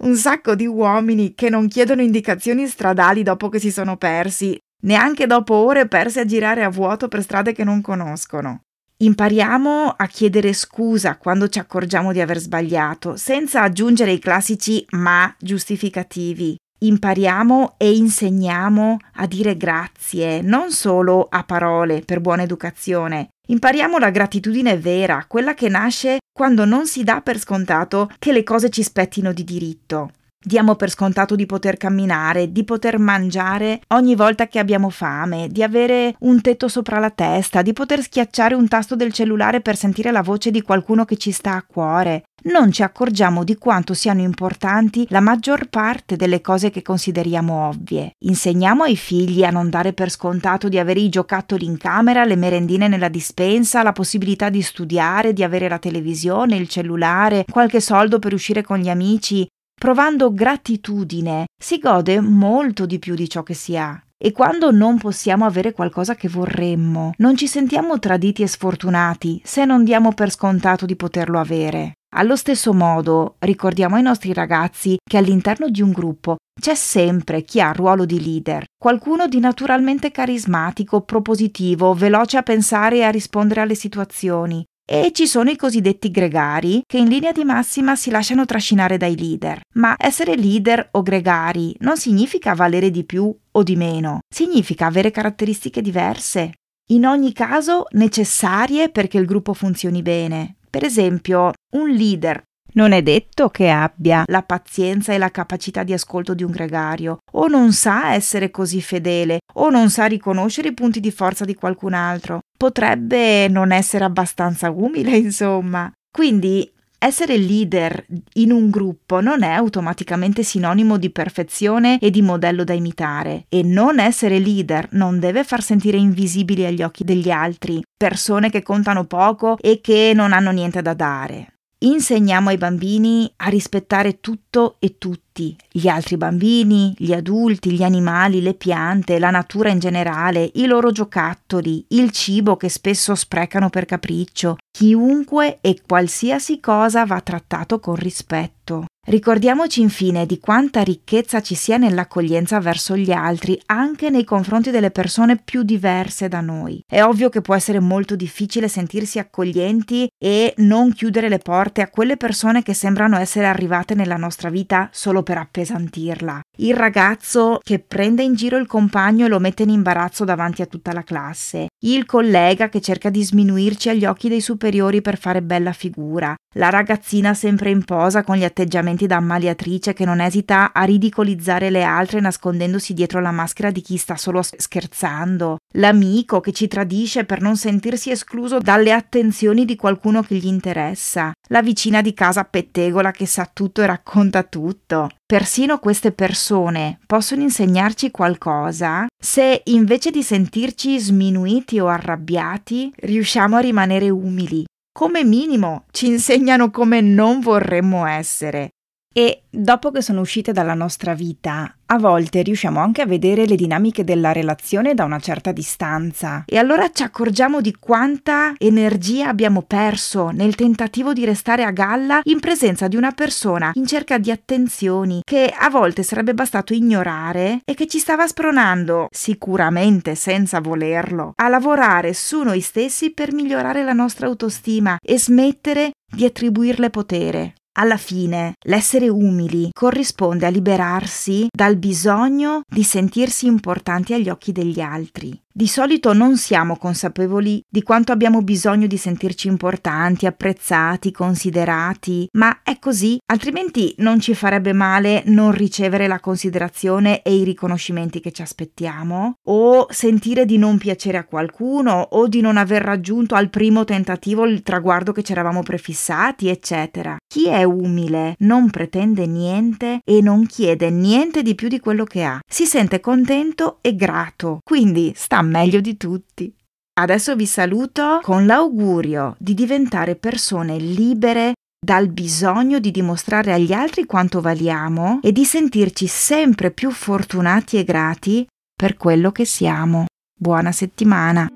un 0.00 0.16
sacco 0.16 0.56
di 0.56 0.66
uomini 0.66 1.32
che 1.34 1.48
non 1.48 1.68
chiedono 1.68 2.02
indicazioni 2.02 2.66
stradali 2.66 3.22
dopo 3.22 3.48
che 3.48 3.60
si 3.60 3.70
sono 3.70 3.96
persi, 3.96 4.58
neanche 4.82 5.26
dopo 5.26 5.54
ore 5.54 5.86
perse 5.86 6.20
a 6.20 6.24
girare 6.24 6.64
a 6.64 6.68
vuoto 6.68 7.06
per 7.06 7.22
strade 7.22 7.52
che 7.52 7.62
non 7.62 7.80
conoscono. 7.80 8.62
Impariamo 8.96 9.94
a 9.96 10.06
chiedere 10.08 10.52
scusa 10.52 11.18
quando 11.18 11.48
ci 11.48 11.60
accorgiamo 11.60 12.12
di 12.12 12.20
aver 12.20 12.38
sbagliato, 12.38 13.16
senza 13.16 13.62
aggiungere 13.62 14.10
i 14.10 14.18
classici 14.18 14.84
ma 14.90 15.32
giustificativi. 15.38 16.56
Impariamo 16.80 17.74
e 17.76 17.96
insegniamo 17.96 18.98
a 19.14 19.26
dire 19.26 19.56
grazie, 19.56 20.42
non 20.42 20.70
solo 20.70 21.26
a 21.28 21.42
parole 21.42 22.02
per 22.02 22.20
buona 22.20 22.42
educazione. 22.42 23.30
Impariamo 23.48 23.98
la 23.98 24.10
gratitudine 24.10 24.78
vera, 24.78 25.24
quella 25.26 25.54
che 25.54 25.68
nasce 25.68 26.18
quando 26.32 26.64
non 26.64 26.86
si 26.86 27.02
dà 27.02 27.20
per 27.20 27.40
scontato 27.40 28.08
che 28.20 28.30
le 28.30 28.44
cose 28.44 28.70
ci 28.70 28.84
spettino 28.84 29.32
di 29.32 29.42
diritto. 29.42 30.12
Diamo 30.40 30.76
per 30.76 30.88
scontato 30.88 31.34
di 31.34 31.46
poter 31.46 31.76
camminare, 31.76 32.52
di 32.52 32.62
poter 32.62 33.00
mangiare 33.00 33.80
ogni 33.88 34.14
volta 34.14 34.46
che 34.46 34.60
abbiamo 34.60 34.88
fame, 34.88 35.48
di 35.48 35.64
avere 35.64 36.14
un 36.20 36.40
tetto 36.40 36.68
sopra 36.68 37.00
la 37.00 37.10
testa, 37.10 37.60
di 37.60 37.72
poter 37.72 38.02
schiacciare 38.02 38.54
un 38.54 38.68
tasto 38.68 38.94
del 38.94 39.12
cellulare 39.12 39.60
per 39.60 39.76
sentire 39.76 40.12
la 40.12 40.22
voce 40.22 40.52
di 40.52 40.62
qualcuno 40.62 41.04
che 41.04 41.16
ci 41.16 41.32
sta 41.32 41.54
a 41.54 41.64
cuore. 41.66 42.22
Non 42.44 42.70
ci 42.70 42.84
accorgiamo 42.84 43.42
di 43.42 43.56
quanto 43.56 43.94
siano 43.94 44.20
importanti 44.20 45.04
la 45.10 45.18
maggior 45.18 45.68
parte 45.68 46.14
delle 46.14 46.40
cose 46.40 46.70
che 46.70 46.82
consideriamo 46.82 47.66
ovvie. 47.66 48.12
Insegniamo 48.20 48.84
ai 48.84 48.96
figli 48.96 49.42
a 49.42 49.50
non 49.50 49.68
dare 49.68 49.92
per 49.92 50.08
scontato 50.08 50.68
di 50.68 50.78
avere 50.78 51.00
i 51.00 51.08
giocattoli 51.08 51.64
in 51.64 51.76
camera, 51.76 52.24
le 52.24 52.36
merendine 52.36 52.86
nella 52.86 53.08
dispensa, 53.08 53.82
la 53.82 53.92
possibilità 53.92 54.50
di 54.50 54.62
studiare, 54.62 55.32
di 55.32 55.42
avere 55.42 55.68
la 55.68 55.80
televisione, 55.80 56.54
il 56.54 56.68
cellulare, 56.68 57.44
qualche 57.50 57.80
soldo 57.80 58.20
per 58.20 58.32
uscire 58.32 58.62
con 58.62 58.78
gli 58.78 58.88
amici, 58.88 59.44
Provando 59.78 60.34
gratitudine 60.34 61.44
si 61.56 61.78
gode 61.78 62.20
molto 62.20 62.84
di 62.84 62.98
più 62.98 63.14
di 63.14 63.28
ciò 63.28 63.44
che 63.44 63.54
si 63.54 63.76
ha. 63.76 64.02
E 64.20 64.32
quando 64.32 64.72
non 64.72 64.98
possiamo 64.98 65.44
avere 65.44 65.70
qualcosa 65.70 66.16
che 66.16 66.28
vorremmo, 66.28 67.12
non 67.18 67.36
ci 67.36 67.46
sentiamo 67.46 68.00
traditi 68.00 68.42
e 68.42 68.48
sfortunati 68.48 69.40
se 69.44 69.64
non 69.64 69.84
diamo 69.84 70.12
per 70.14 70.32
scontato 70.32 70.84
di 70.84 70.96
poterlo 70.96 71.38
avere. 71.38 71.92
Allo 72.16 72.34
stesso 72.34 72.74
modo, 72.74 73.36
ricordiamo 73.38 73.94
ai 73.94 74.02
nostri 74.02 74.32
ragazzi 74.32 74.96
che 75.08 75.16
all'interno 75.16 75.68
di 75.68 75.80
un 75.80 75.92
gruppo 75.92 76.38
c'è 76.60 76.74
sempre 76.74 77.42
chi 77.42 77.60
ha 77.60 77.70
ruolo 77.70 78.04
di 78.04 78.20
leader, 78.20 78.64
qualcuno 78.76 79.28
di 79.28 79.38
naturalmente 79.38 80.10
carismatico, 80.10 81.02
propositivo, 81.02 81.94
veloce 81.94 82.36
a 82.36 82.42
pensare 82.42 82.96
e 82.96 83.02
a 83.04 83.10
rispondere 83.10 83.60
alle 83.60 83.76
situazioni, 83.76 84.64
e 84.90 85.12
ci 85.12 85.26
sono 85.26 85.50
i 85.50 85.56
cosiddetti 85.56 86.10
gregari 86.10 86.82
che 86.86 86.96
in 86.96 87.08
linea 87.08 87.32
di 87.32 87.44
massima 87.44 87.94
si 87.94 88.10
lasciano 88.10 88.46
trascinare 88.46 88.96
dai 88.96 89.18
leader. 89.18 89.60
Ma 89.74 89.94
essere 89.98 90.34
leader 90.34 90.88
o 90.92 91.02
gregari 91.02 91.76
non 91.80 91.98
significa 91.98 92.54
valere 92.54 92.90
di 92.90 93.04
più 93.04 93.34
o 93.50 93.62
di 93.62 93.76
meno, 93.76 94.20
significa 94.26 94.86
avere 94.86 95.10
caratteristiche 95.10 95.82
diverse, 95.82 96.54
in 96.90 97.04
ogni 97.04 97.34
caso 97.34 97.84
necessarie 97.90 98.88
perché 98.88 99.18
il 99.18 99.26
gruppo 99.26 99.52
funzioni 99.52 100.00
bene. 100.00 100.56
Per 100.70 100.84
esempio, 100.84 101.52
un 101.72 101.90
leader 101.90 102.42
non 102.72 102.92
è 102.92 103.02
detto 103.02 103.48
che 103.48 103.70
abbia 103.70 104.24
la 104.26 104.42
pazienza 104.42 105.12
e 105.12 105.18
la 105.18 105.30
capacità 105.30 105.82
di 105.82 105.92
ascolto 105.92 106.34
di 106.34 106.42
un 106.42 106.50
gregario, 106.50 107.18
o 107.32 107.46
non 107.48 107.72
sa 107.72 108.12
essere 108.14 108.50
così 108.50 108.80
fedele, 108.80 109.38
o 109.54 109.70
non 109.70 109.90
sa 109.90 110.06
riconoscere 110.06 110.68
i 110.68 110.74
punti 110.74 111.00
di 111.00 111.10
forza 111.10 111.44
di 111.44 111.54
qualcun 111.54 111.94
altro. 111.94 112.40
Potrebbe 112.56 113.48
non 113.48 113.72
essere 113.72 114.04
abbastanza 114.04 114.70
umile, 114.70 115.16
insomma. 115.16 115.90
Quindi 116.10 116.70
essere 117.00 117.36
leader 117.36 118.04
in 118.34 118.50
un 118.50 118.70
gruppo 118.70 119.20
non 119.20 119.44
è 119.44 119.52
automaticamente 119.52 120.42
sinonimo 120.42 120.96
di 120.96 121.10
perfezione 121.10 121.98
e 122.00 122.10
di 122.10 122.22
modello 122.22 122.64
da 122.64 122.72
imitare 122.72 123.44
e 123.48 123.62
non 123.62 124.00
essere 124.00 124.40
leader 124.40 124.88
non 124.92 125.20
deve 125.20 125.44
far 125.44 125.62
sentire 125.62 125.96
invisibili 125.96 126.64
agli 126.64 126.82
occhi 126.82 127.04
degli 127.04 127.30
altri 127.30 127.80
persone 127.96 128.50
che 128.50 128.64
contano 128.64 129.04
poco 129.04 129.56
e 129.60 129.80
che 129.80 130.10
non 130.12 130.32
hanno 130.32 130.50
niente 130.50 130.82
da 130.82 130.94
dare. 130.94 131.57
Insegniamo 131.80 132.48
ai 132.48 132.58
bambini 132.58 133.32
a 133.36 133.48
rispettare 133.48 134.18
tutto 134.18 134.78
e 134.80 134.98
tutti, 134.98 135.56
gli 135.70 135.86
altri 135.86 136.16
bambini, 136.16 136.92
gli 136.98 137.12
adulti, 137.12 137.70
gli 137.70 137.84
animali, 137.84 138.42
le 138.42 138.54
piante, 138.54 139.20
la 139.20 139.30
natura 139.30 139.70
in 139.70 139.78
generale, 139.78 140.50
i 140.54 140.66
loro 140.66 140.90
giocattoli, 140.90 141.84
il 141.90 142.10
cibo 142.10 142.56
che 142.56 142.68
spesso 142.68 143.14
sprecano 143.14 143.70
per 143.70 143.84
capriccio. 143.84 144.56
Chiunque 144.76 145.58
e 145.60 145.80
qualsiasi 145.86 146.58
cosa 146.58 147.06
va 147.06 147.20
trattato 147.20 147.78
con 147.78 147.94
rispetto. 147.94 148.86
Ricordiamoci 149.08 149.80
infine 149.80 150.26
di 150.26 150.38
quanta 150.38 150.82
ricchezza 150.82 151.40
ci 151.40 151.54
sia 151.54 151.78
nell'accoglienza 151.78 152.60
verso 152.60 152.94
gli 152.94 153.10
altri, 153.10 153.58
anche 153.64 154.10
nei 154.10 154.22
confronti 154.22 154.70
delle 154.70 154.90
persone 154.90 155.40
più 155.42 155.62
diverse 155.62 156.28
da 156.28 156.42
noi. 156.42 156.82
È 156.86 157.02
ovvio 157.02 157.30
che 157.30 157.40
può 157.40 157.54
essere 157.54 157.80
molto 157.80 158.16
difficile 158.16 158.68
sentirsi 158.68 159.18
accoglienti 159.18 160.10
e 160.22 160.52
non 160.58 160.92
chiudere 160.92 161.30
le 161.30 161.38
porte 161.38 161.80
a 161.80 161.88
quelle 161.88 162.18
persone 162.18 162.62
che 162.62 162.74
sembrano 162.74 163.16
essere 163.16 163.46
arrivate 163.46 163.94
nella 163.94 164.18
nostra 164.18 164.50
vita 164.50 164.90
solo 164.92 165.22
per 165.22 165.38
appesantirla. 165.38 166.42
Il 166.58 166.76
ragazzo 166.76 167.60
che 167.62 167.78
prende 167.78 168.22
in 168.22 168.34
giro 168.34 168.58
il 168.58 168.66
compagno 168.66 169.24
e 169.24 169.30
lo 169.30 169.38
mette 169.38 169.62
in 169.62 169.70
imbarazzo 169.70 170.24
davanti 170.24 170.60
a 170.60 170.66
tutta 170.66 170.92
la 170.92 171.02
classe. 171.02 171.68
Il 171.82 172.04
collega 172.04 172.68
che 172.68 172.82
cerca 172.82 173.08
di 173.08 173.24
sminuirci 173.24 173.88
agli 173.88 174.04
occhi 174.04 174.28
dei 174.28 174.42
superiori 174.42 175.00
per 175.00 175.16
fare 175.16 175.40
bella 175.40 175.72
figura. 175.72 176.34
La 176.58 176.70
ragazzina 176.70 177.34
sempre 177.34 177.70
in 177.70 177.84
posa 177.84 178.24
con 178.24 178.34
gli 178.34 178.42
atteggiamenti 178.42 179.06
da 179.06 179.16
ammaliatrice 179.16 179.92
che 179.92 180.04
non 180.04 180.20
esita 180.20 180.72
a 180.72 180.82
ridicolizzare 180.82 181.70
le 181.70 181.84
altre 181.84 182.18
nascondendosi 182.18 182.94
dietro 182.94 183.20
la 183.20 183.30
maschera 183.30 183.70
di 183.70 183.80
chi 183.80 183.96
sta 183.96 184.16
solo 184.16 184.42
scherzando, 184.42 185.58
l'amico 185.74 186.40
che 186.40 186.50
ci 186.50 186.66
tradisce 186.66 187.24
per 187.24 187.40
non 187.40 187.56
sentirsi 187.56 188.10
escluso 188.10 188.58
dalle 188.58 188.90
attenzioni 188.90 189.64
di 189.64 189.76
qualcuno 189.76 190.20
che 190.22 190.34
gli 190.34 190.48
interessa, 190.48 191.30
la 191.50 191.62
vicina 191.62 192.02
di 192.02 192.12
casa 192.12 192.42
pettegola 192.42 193.12
che 193.12 193.26
sa 193.26 193.48
tutto 193.52 193.80
e 193.82 193.86
racconta 193.86 194.42
tutto. 194.42 195.10
Persino 195.24 195.78
queste 195.78 196.10
persone 196.10 196.98
possono 197.06 197.42
insegnarci 197.42 198.10
qualcosa? 198.10 199.06
Se 199.16 199.62
invece 199.66 200.10
di 200.10 200.24
sentirci 200.24 200.98
sminuiti 200.98 201.78
o 201.78 201.86
arrabbiati 201.86 202.92
riusciamo 202.96 203.54
a 203.54 203.60
rimanere 203.60 204.10
umili 204.10 204.64
come 204.98 205.22
minimo 205.22 205.84
ci 205.92 206.08
insegnano 206.08 206.72
come 206.72 207.00
non 207.00 207.38
vorremmo 207.38 208.04
essere. 208.04 208.77
E 209.18 209.42
dopo 209.50 209.90
che 209.90 210.00
sono 210.00 210.20
uscite 210.20 210.52
dalla 210.52 210.74
nostra 210.74 211.12
vita, 211.12 211.74
a 211.86 211.98
volte 211.98 212.40
riusciamo 212.42 212.78
anche 212.78 213.02
a 213.02 213.06
vedere 213.06 213.46
le 213.46 213.56
dinamiche 213.56 214.04
della 214.04 214.30
relazione 214.30 214.94
da 214.94 215.02
una 215.02 215.18
certa 215.18 215.50
distanza 215.50 216.44
e 216.46 216.56
allora 216.56 216.88
ci 216.92 217.02
accorgiamo 217.02 217.60
di 217.60 217.74
quanta 217.80 218.54
energia 218.58 219.26
abbiamo 219.26 219.62
perso 219.62 220.30
nel 220.30 220.54
tentativo 220.54 221.12
di 221.12 221.24
restare 221.24 221.64
a 221.64 221.72
galla 221.72 222.20
in 222.22 222.38
presenza 222.38 222.86
di 222.86 222.94
una 222.94 223.10
persona 223.10 223.72
in 223.74 223.86
cerca 223.86 224.18
di 224.18 224.30
attenzioni 224.30 225.22
che 225.24 225.52
a 225.52 225.68
volte 225.68 226.04
sarebbe 226.04 226.32
bastato 226.32 226.72
ignorare 226.72 227.62
e 227.64 227.74
che 227.74 227.88
ci 227.88 227.98
stava 227.98 228.24
spronando, 228.24 229.08
sicuramente 229.10 230.14
senza 230.14 230.60
volerlo, 230.60 231.32
a 231.34 231.48
lavorare 231.48 232.14
su 232.14 232.44
noi 232.44 232.60
stessi 232.60 233.10
per 233.10 233.32
migliorare 233.32 233.82
la 233.82 233.94
nostra 233.94 234.28
autostima 234.28 234.96
e 235.04 235.18
smettere 235.18 235.90
di 236.08 236.24
attribuirle 236.24 236.90
potere. 236.90 237.54
Alla 237.80 237.96
fine, 237.96 238.54
l'essere 238.66 239.08
umili 239.08 239.68
corrisponde 239.72 240.46
a 240.46 240.48
liberarsi 240.48 241.46
dal 241.48 241.76
bisogno 241.76 242.62
di 242.66 242.82
sentirsi 242.82 243.46
importanti 243.46 244.14
agli 244.14 244.28
occhi 244.28 244.50
degli 244.50 244.80
altri. 244.80 245.40
Di 245.58 245.66
solito 245.66 246.12
non 246.12 246.36
siamo 246.36 246.76
consapevoli 246.76 247.60
di 247.68 247.82
quanto 247.82 248.12
abbiamo 248.12 248.42
bisogno 248.42 248.86
di 248.86 248.96
sentirci 248.96 249.48
importanti, 249.48 250.24
apprezzati, 250.24 251.10
considerati, 251.10 252.28
ma 252.34 252.60
è 252.62 252.78
così, 252.78 253.18
altrimenti 253.26 253.92
non 253.98 254.20
ci 254.20 254.36
farebbe 254.36 254.72
male 254.72 255.24
non 255.26 255.50
ricevere 255.50 256.06
la 256.06 256.20
considerazione 256.20 257.22
e 257.22 257.34
i 257.34 257.42
riconoscimenti 257.42 258.20
che 258.20 258.30
ci 258.30 258.40
aspettiamo, 258.40 259.38
o 259.48 259.88
sentire 259.90 260.44
di 260.44 260.58
non 260.58 260.78
piacere 260.78 261.18
a 261.18 261.24
qualcuno, 261.24 262.06
o 262.08 262.28
di 262.28 262.40
non 262.40 262.56
aver 262.56 262.82
raggiunto 262.82 263.34
al 263.34 263.50
primo 263.50 263.82
tentativo 263.82 264.46
il 264.46 264.62
traguardo 264.62 265.10
che 265.10 265.24
ci 265.24 265.32
eravamo 265.32 265.64
prefissati, 265.64 266.46
eccetera. 266.46 267.16
Chi 267.26 267.48
è 267.48 267.64
umile 267.64 268.36
non 268.38 268.70
pretende 268.70 269.26
niente 269.26 270.02
e 270.04 270.22
non 270.22 270.46
chiede 270.46 270.88
niente 270.90 271.42
di 271.42 271.56
più 271.56 271.66
di 271.66 271.80
quello 271.80 272.04
che 272.04 272.22
ha. 272.22 272.38
Si 272.48 272.64
sente 272.64 273.00
contento 273.00 273.78
e 273.80 273.96
grato, 273.96 274.60
quindi 274.62 275.12
sta 275.16 275.46
meglio 275.48 275.80
di 275.80 275.96
tutti. 275.96 276.54
Adesso 277.00 277.36
vi 277.36 277.46
saluto 277.46 278.20
con 278.22 278.46
l'augurio 278.46 279.36
di 279.38 279.54
diventare 279.54 280.16
persone 280.16 280.78
libere 280.78 281.52
dal 281.80 282.08
bisogno 282.08 282.80
di 282.80 282.90
dimostrare 282.90 283.52
agli 283.52 283.72
altri 283.72 284.04
quanto 284.04 284.40
valiamo 284.40 285.20
e 285.22 285.30
di 285.30 285.44
sentirci 285.44 286.06
sempre 286.08 286.72
più 286.72 286.90
fortunati 286.90 287.76
e 287.78 287.84
grati 287.84 288.46
per 288.74 288.96
quello 288.96 289.30
che 289.30 289.44
siamo. 289.44 290.06
Buona 290.38 290.72
settimana! 290.72 291.48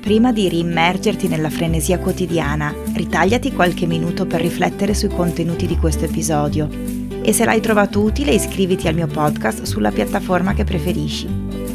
Prima 0.00 0.32
di 0.32 0.50
riimmergerti 0.50 1.28
nella 1.28 1.48
frenesia 1.48 1.98
quotidiana, 1.98 2.74
ritagliati 2.92 3.52
qualche 3.54 3.86
minuto 3.86 4.26
per 4.26 4.42
riflettere 4.42 4.92
sui 4.92 5.08
contenuti 5.08 5.66
di 5.66 5.78
questo 5.78 6.04
episodio 6.04 7.03
e 7.24 7.32
se 7.32 7.46
l'hai 7.46 7.60
trovato 7.60 8.02
utile 8.02 8.32
iscriviti 8.32 8.86
al 8.86 8.94
mio 8.94 9.06
podcast 9.06 9.62
sulla 9.62 9.90
piattaforma 9.90 10.52
che 10.52 10.64
preferisci. 10.64 11.26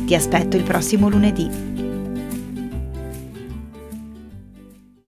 Ti 0.05 0.13
aspetto 0.13 0.55
il 0.55 0.63
prossimo 0.63 1.09
lunedì. 1.09 1.88